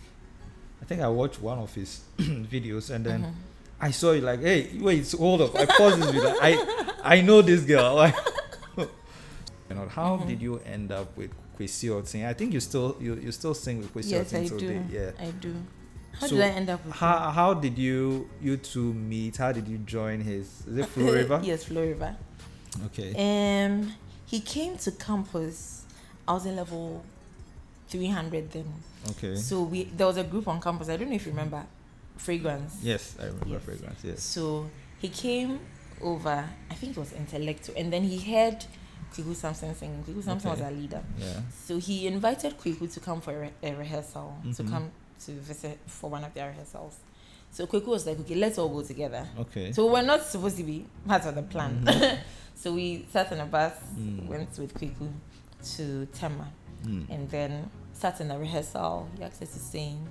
I 0.83 0.85
think 0.87 1.03
I 1.03 1.09
watched 1.09 1.41
one 1.41 1.59
of 1.59 1.73
his 1.75 2.01
videos 2.19 2.91
and 2.91 3.05
then 3.07 3.23
Mhm. 3.23 3.33
I 3.81 3.91
saw 3.93 4.13
it 4.13 4.23
like, 4.25 4.41
hey, 4.41 4.71
wait, 4.81 5.13
hold 5.13 5.43
up. 5.43 5.55
I 5.55 5.67
paused 5.67 6.01
this 6.03 6.11
video. 6.11 6.35
I 6.41 6.57
I 7.05 7.21
know 7.21 7.43
this 7.43 7.63
girl. 7.63 7.95
Like, 7.95 8.17
you 8.77 9.75
know, 9.75 9.87
how 9.89 10.17
Mhm. 10.17 10.27
did 10.27 10.43
you 10.43 10.59
end 10.67 10.91
up 10.91 11.17
with 11.17 11.31
Kwesi 11.59 11.91
Oteng? 11.91 12.27
I 12.27 12.33
think 12.35 12.53
you 12.55 12.61
still 12.61 12.97
you, 13.01 13.15
you 13.17 13.31
still 13.33 13.55
sing 13.55 13.79
with 13.79 13.93
Kwesi 13.95 14.11
Yes, 14.13 14.33
Oteng 14.33 14.45
I 14.45 14.49
till 14.49 14.59
do. 14.59 14.69
date. 14.69 14.83
Yeah. 14.91 15.11
I 15.21 15.31
do. 15.31 15.55
How 16.21 16.27
So, 16.27 16.37
did 16.37 16.45
I 16.45 16.49
end 16.49 16.71
up 16.71 16.85
with 16.85 16.95
How 16.95 17.31
how 17.31 17.55
did 17.55 17.77
you 17.79 18.29
you 18.41 18.57
two 18.57 18.93
meet? 18.95 19.37
How 19.37 19.53
did 19.53 19.69
you 19.69 19.79
join 19.79 20.21
his? 20.21 20.67
Is 20.67 20.77
it 20.79 20.87
Flow 20.87 21.13
River? 21.13 21.41
yes, 21.45 21.65
Flow 21.65 21.83
River. 21.83 22.17
Okay. 22.87 23.11
Um, 23.65 23.93
he 24.27 24.41
came 24.41 24.77
to 24.79 24.91
campus. 24.93 25.85
I 26.29 26.33
was 26.33 26.47
in 26.47 26.57
level 26.57 27.05
300 27.89 28.51
then. 28.51 28.73
Okay. 29.11 29.37
So 29.37 29.63
we 29.63 29.85
there 29.85 30.07
was 30.07 30.17
a 30.17 30.25
group 30.25 30.49
on 30.49 30.61
campus. 30.61 30.89
I 30.89 30.97
don't 30.97 31.09
know 31.09 31.15
if 31.17 31.27
you 31.27 31.33
remember, 31.33 31.65
Fragrance. 32.17 32.79
Yes, 32.83 33.17
I 33.21 33.27
remember 33.27 33.49
Yes. 33.49 33.63
fragrance. 33.63 34.01
Yes. 34.05 34.23
So 34.23 34.69
he 34.99 35.09
came 35.09 35.61
over. 36.01 36.45
I 36.71 36.75
think 36.75 36.97
it 36.97 37.01
was 37.01 37.13
Intellectual, 37.13 37.75
and 37.77 37.93
then 37.93 38.03
he 38.03 38.19
heard 38.19 38.65
Kweku 39.15 39.35
Samson 39.35 39.75
singing. 39.75 40.03
Kweku 40.03 40.23
Samson 40.25 40.51
was 40.51 40.61
Okay. 40.61 40.69
our 40.69 40.73
leader. 40.75 41.03
Yeah. 41.19 41.41
So 41.67 41.79
he 41.79 42.07
invited 42.07 42.59
Kweku 42.59 42.93
to 42.95 43.01
come 43.01 43.21
for 43.21 43.33
a, 43.37 43.41
re- 43.41 43.53
a 43.63 43.75
rehearsal, 43.77 44.37
to 44.57 44.63
Mhm. 44.65 44.71
come 44.71 44.91
to 45.25 45.33
visit 45.33 45.79
for 45.87 46.11
one 46.11 46.25
of 46.25 46.33
their 46.35 46.49
rehearsals. 46.49 46.97
So 47.51 47.67
Kweku 47.67 47.87
was 47.87 48.07
like, 48.07 48.21
okay, 48.21 48.35
let's 48.35 48.59
all 48.59 48.69
go 48.69 48.83
together. 48.83 49.27
Okay. 49.39 49.73
So 49.73 49.91
we're 49.91 50.03
not 50.03 50.23
supposed 50.23 50.57
to 50.59 50.63
be 50.63 50.85
part 51.07 51.25
of 51.27 51.35
the 51.35 51.43
plan. 51.43 51.83
Mhm. 51.85 52.19
so 52.55 52.73
we 52.75 53.07
sat 53.13 53.33
in 53.33 53.41
a 53.41 53.47
bus, 53.47 53.73
Mm. 53.99 54.27
went 54.27 54.59
with 54.59 54.75
Kweku 54.75 55.11
to 55.77 56.07
Tema, 56.07 56.49
Mm. 56.85 57.09
and 57.11 57.31
then 57.31 57.71
sat 57.95 58.21
in 58.21 58.31
a 58.31 58.39
rehearsal. 58.39 59.09
He 59.17 59.23
asked 59.25 59.41
us 59.43 59.53
to 59.55 59.59
sing, 59.59 60.07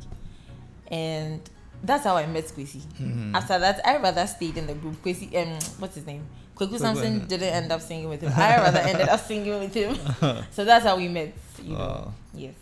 and 0.90 1.42
that's 1.84 2.04
how 2.04 2.16
I 2.18 2.26
met 2.26 2.46
Kwesi. 2.46 2.82
Mhm. 3.00 3.36
After 3.36 3.60
that, 3.60 3.86
I 3.86 3.98
rather 3.98 4.26
stayed 4.28 4.58
in 4.58 4.66
the 4.68 4.74
group. 4.74 5.02
Kwesi, 5.04 5.28
um, 5.36 5.60
what's 5.80 5.96
his 5.96 6.06
name? 6.06 6.26
Kweku 6.56 6.70
Kweku 6.70 6.80
Samson 6.80 7.28
didn't 7.28 7.54
end 7.54 7.72
up 7.72 7.82
singing 7.82 8.10
with 8.10 8.22
him. 8.22 8.32
I 8.36 8.56
rather 8.58 8.80
ended 8.80 9.10
up 9.10 9.20
singing 9.20 9.60
with 9.60 9.74
him. 9.74 9.96
so 10.52 10.64
that's 10.66 10.86
how 10.86 10.96
we 10.98 11.10
met. 11.10 11.34
You 11.62 11.74
know. 11.74 11.78
Wow. 11.80 12.14
Yes. 12.34 12.56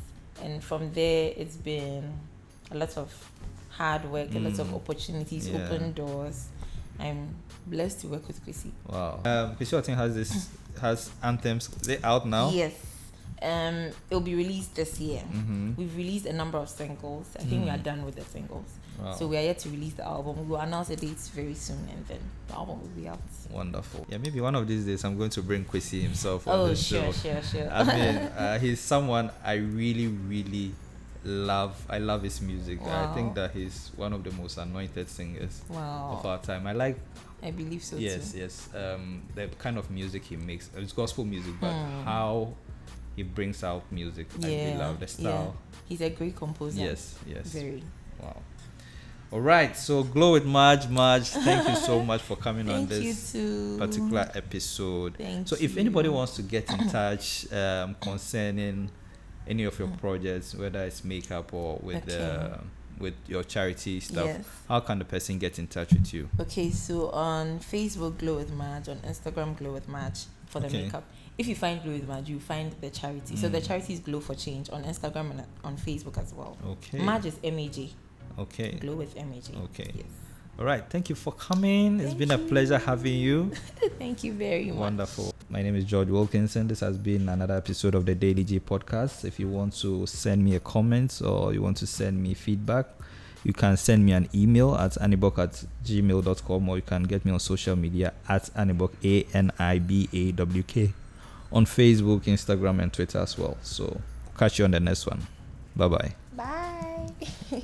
And 0.43 0.63
from 0.63 0.91
there, 0.93 1.32
it's 1.38 1.56
been 1.56 2.12
a 2.73 2.77
lot 2.77 2.97
of 2.97 3.12
hard 3.69 4.05
work, 4.12 4.33
a 4.36 4.39
lot 4.39 4.59
of 4.59 4.67
Mm. 4.67 4.75
opportunities, 4.75 5.47
Yeah. 5.49 5.57
open 5.65 5.93
doors. 5.93 6.47
I'm 6.99 7.36
blessed 7.65 8.01
to 8.01 8.07
work 8.07 8.27
with 8.27 8.45
Kwesi. 8.45 8.71
Wow. 8.88 9.19
Um, 9.25 9.55
Kwesi 9.55 9.73
Oteng 9.81 9.95
has 9.95 10.13
this 10.15 10.49
has 10.81 11.09
anthems. 11.21 11.67
They 11.67 11.99
out 12.03 12.27
now. 12.27 12.49
Yes. 12.51 12.73
Um, 13.41 13.89
it'll 14.09 14.21
be 14.21 14.36
released 14.36 14.75
this 14.75 14.99
year. 14.99 15.21
Mm-hmm. 15.21 15.73
We've 15.75 15.95
released 15.97 16.25
a 16.27 16.33
number 16.33 16.57
of 16.57 16.69
singles. 16.69 17.27
I 17.38 17.43
think 17.43 17.63
we 17.65 17.69
Mm. 17.69 17.73
are 17.75 17.83
done 17.83 18.05
with 18.05 18.15
the 18.15 18.23
singles. 18.23 18.65
Wow. 19.01 19.15
So 19.15 19.27
we 19.27 19.38
are 19.38 19.41
yet 19.41 19.59
to 19.59 19.69
release 19.69 19.93
the 19.93 20.05
album. 20.05 20.38
We 20.39 20.45
will 20.45 20.62
announce 20.62 20.88
the 20.89 20.95
dates 20.95 21.27
very 21.29 21.55
soon, 21.55 21.79
and 21.91 22.05
then 22.07 22.19
the 22.47 22.53
album 22.53 22.79
will 22.79 22.88
be 23.01 23.07
out. 23.09 23.19
Wonderful. 23.51 24.05
Yeah, 24.07 24.19
maybe 24.19 24.39
one 24.39 24.55
of 24.55 24.67
these 24.67 24.86
days 24.86 25.03
I'm 25.03 25.17
going 25.17 25.31
to 25.31 25.41
bring 25.41 25.65
Kwesi 25.65 26.01
himself 26.03 26.47
on 26.47 26.57
Oh, 26.59 26.67
the 26.67 26.75
sure, 26.75 27.12
show. 27.12 27.33
sure, 27.33 27.41
sure. 27.41 27.69
I 27.71 27.83
mean, 27.83 28.15
uh, 28.38 28.59
he's 28.59 28.79
someone 28.79 29.31
I 29.43 29.53
really, 29.55 30.07
really 30.07 30.73
love. 31.23 31.86
I 31.89 31.99
love 31.99 32.23
his 32.23 32.41
music. 32.41 32.79
I 32.86 33.13
think 33.13 33.36
that 33.36 33.51
he's 33.51 33.91
one 33.95 34.13
of 34.13 34.23
the 34.23 34.31
most 34.31 34.57
anointed 34.57 35.09
singers 35.09 35.62
wow. 35.69 36.17
of 36.17 36.25
our 36.25 36.39
time. 36.39 36.67
I 36.67 36.73
like, 36.73 36.97
I 37.41 37.51
believe 37.51 37.83
so 37.83 37.97
yes, 37.97 38.31
too. 38.31 38.39
yes, 38.39 38.69
um, 38.75 39.21
the 39.36 39.47
kind 39.59 39.77
of 39.77 39.89
music 39.91 40.23
he 40.25 40.36
makes. 40.36 40.69
It's 40.75 40.93
gospel 40.93 41.25
music, 41.25 41.53
but 41.59 41.71
Hmm. 41.73 42.03
how 42.03 42.53
he 43.15 43.23
brings 43.23 43.63
out 43.63 43.83
music, 43.91 44.27
I 44.41 44.47
really 44.47 44.77
love 44.77 44.99
the 44.99 45.05
yeah. 45.05 45.12
style. 45.12 45.55
He's 45.86 46.01
a 46.01 46.09
great 46.09 46.36
composer. 46.36 46.81
Yes, 46.81 47.15
yes. 47.27 47.47
Very. 47.47 47.83
Wow. 48.21 48.38
All 49.31 49.41
right. 49.41 49.75
So 49.75 50.03
glow 50.03 50.33
with 50.33 50.45
Marge. 50.45 50.88
Marge, 50.88 51.29
thank 51.29 51.67
you 51.67 51.75
so 51.75 52.03
much 52.05 52.21
for 52.21 52.36
coming 52.38 52.69
on 52.69 52.86
this 52.86 53.31
particular 53.31 54.29
episode. 54.36 55.15
Thank 55.17 55.47
so 55.47 55.55
if 55.59 55.73
you. 55.73 55.79
anybody 55.81 56.09
wants 56.09 56.36
to 56.36 56.43
get 56.43 56.69
in 56.71 56.88
touch 56.89 57.51
um, 57.51 57.95
concerning 57.99 58.91
any 59.47 59.63
of 59.63 59.77
your 59.79 59.88
Mm. 59.89 59.99
projects, 59.99 60.56
whether 60.56 60.84
it's 60.84 61.03
makeup 61.03 61.53
or 61.53 61.79
with 61.84 62.03
Okay. 62.10 62.23
uh, 62.23 62.58
with 62.99 63.15
your 63.27 63.43
charity 63.43 63.99
stuff, 63.99 64.25
Yes. 64.25 64.45
how 64.69 64.79
can 64.79 64.99
the 64.99 65.06
person 65.06 65.38
get 65.39 65.58
in 65.60 65.67
touch 65.67 65.91
with 65.91 66.13
you? 66.13 66.29
Okay, 66.39 66.69
so 66.69 67.10
on 67.10 67.60
Facebook, 67.60 68.17
Glow 68.19 68.36
with 68.36 68.51
Maj. 68.53 68.88
On 68.88 68.97
Instagram, 68.99 69.58
Glow 69.58 69.73
with 69.73 69.88
Maj 69.89 70.25
for 70.45 70.60
the 70.60 70.67
Okay. 70.67 70.84
makeup. 70.84 71.03
If 71.38 71.47
you 71.47 71.56
find 71.56 71.82
Glow 71.82 71.93
with 71.93 72.08
Maj, 72.08 72.29
you 72.29 72.39
find 72.39 72.71
the 72.82 72.89
charity. 72.91 73.36
So 73.36 73.49
the 73.49 73.60
Mm. 73.60 73.67
charity 73.67 73.93
is 73.93 73.99
Glow 73.99 74.19
for 74.19 74.36
Change 74.36 74.69
on 74.69 74.84
Instagram 74.84 75.32
and 75.32 75.43
on 75.63 75.75
Facebook 75.77 76.17
as 76.19 76.34
well. 76.34 76.56
Okay. 76.65 76.99
Maj 76.99 77.25
is 77.25 77.36
M 77.43 77.58
A 77.58 77.67
J. 77.67 77.89
Okay. 78.38 78.71
Glow 78.79 78.95
with 78.95 79.17
M 79.17 79.34
A 79.34 79.41
J. 79.41 79.53
Okay. 79.65 79.91
Yes. 79.95 80.06
All 80.60 80.65
right. 80.65 80.88
Thank 80.88 81.10
you 81.10 81.15
for 81.15 81.34
coming. 81.34 81.99
It's 81.99 82.13
been 82.13 82.29
a 82.32 82.38
pleasure 82.38 82.77
having 82.77 83.15
you. 83.15 83.51
Thank 83.97 84.23
you 84.23 84.34
very 84.34 84.65
much. 84.67 84.77
Wonderful. 84.77 85.32
My 85.53 85.61
name 85.61 85.75
is 85.75 85.85
George 85.85 86.09
Wilkinson. 86.09 86.67
This 86.67 86.79
has 86.79 86.97
been 86.97 87.29
another 87.29 87.55
episode 87.55 87.93
of 87.93 88.07
the 88.07 88.15
Daily 88.15 88.43
G 88.43 88.59
podcast. 88.59 89.23
If 89.23 89.39
you 89.39 89.47
want 89.47 89.75
to 89.81 90.07
send 90.07 90.43
me 90.43 90.55
a 90.55 90.59
comment 90.59 91.21
or 91.23 91.53
you 91.53 91.61
want 91.61 91.77
to 91.77 91.85
send 91.85 92.23
me 92.23 92.33
feedback, 92.33 92.87
you 93.43 93.53
can 93.53 93.77
send 93.77 94.03
me 94.03 94.13
an 94.13 94.27
email 94.33 94.73
at 94.73 94.93
anibawk 94.93 95.37
at 95.37 95.63
gmail.com 95.85 96.69
or 96.69 96.77
you 96.77 96.81
can 96.81 97.03
get 97.03 97.23
me 97.23 97.31
on 97.31 97.39
social 97.39 97.75
media 97.75 98.13
at 98.27 98.45
anibawk, 98.55 98.93
A 99.03 99.27
N 99.37 99.51
I 99.59 99.77
B 99.77 100.09
A 100.11 100.31
W 100.31 100.63
K, 100.63 100.91
on 101.51 101.67
Facebook, 101.67 102.21
Instagram, 102.21 102.81
and 102.81 102.91
Twitter 102.91 103.19
as 103.19 103.37
well. 103.37 103.55
So, 103.61 104.01
catch 104.35 104.57
you 104.57 104.65
on 104.65 104.71
the 104.71 104.79
next 104.79 105.05
one. 105.05 105.21
Bye 105.75 105.87
bye. 105.87 106.15
Bye. 107.51 107.63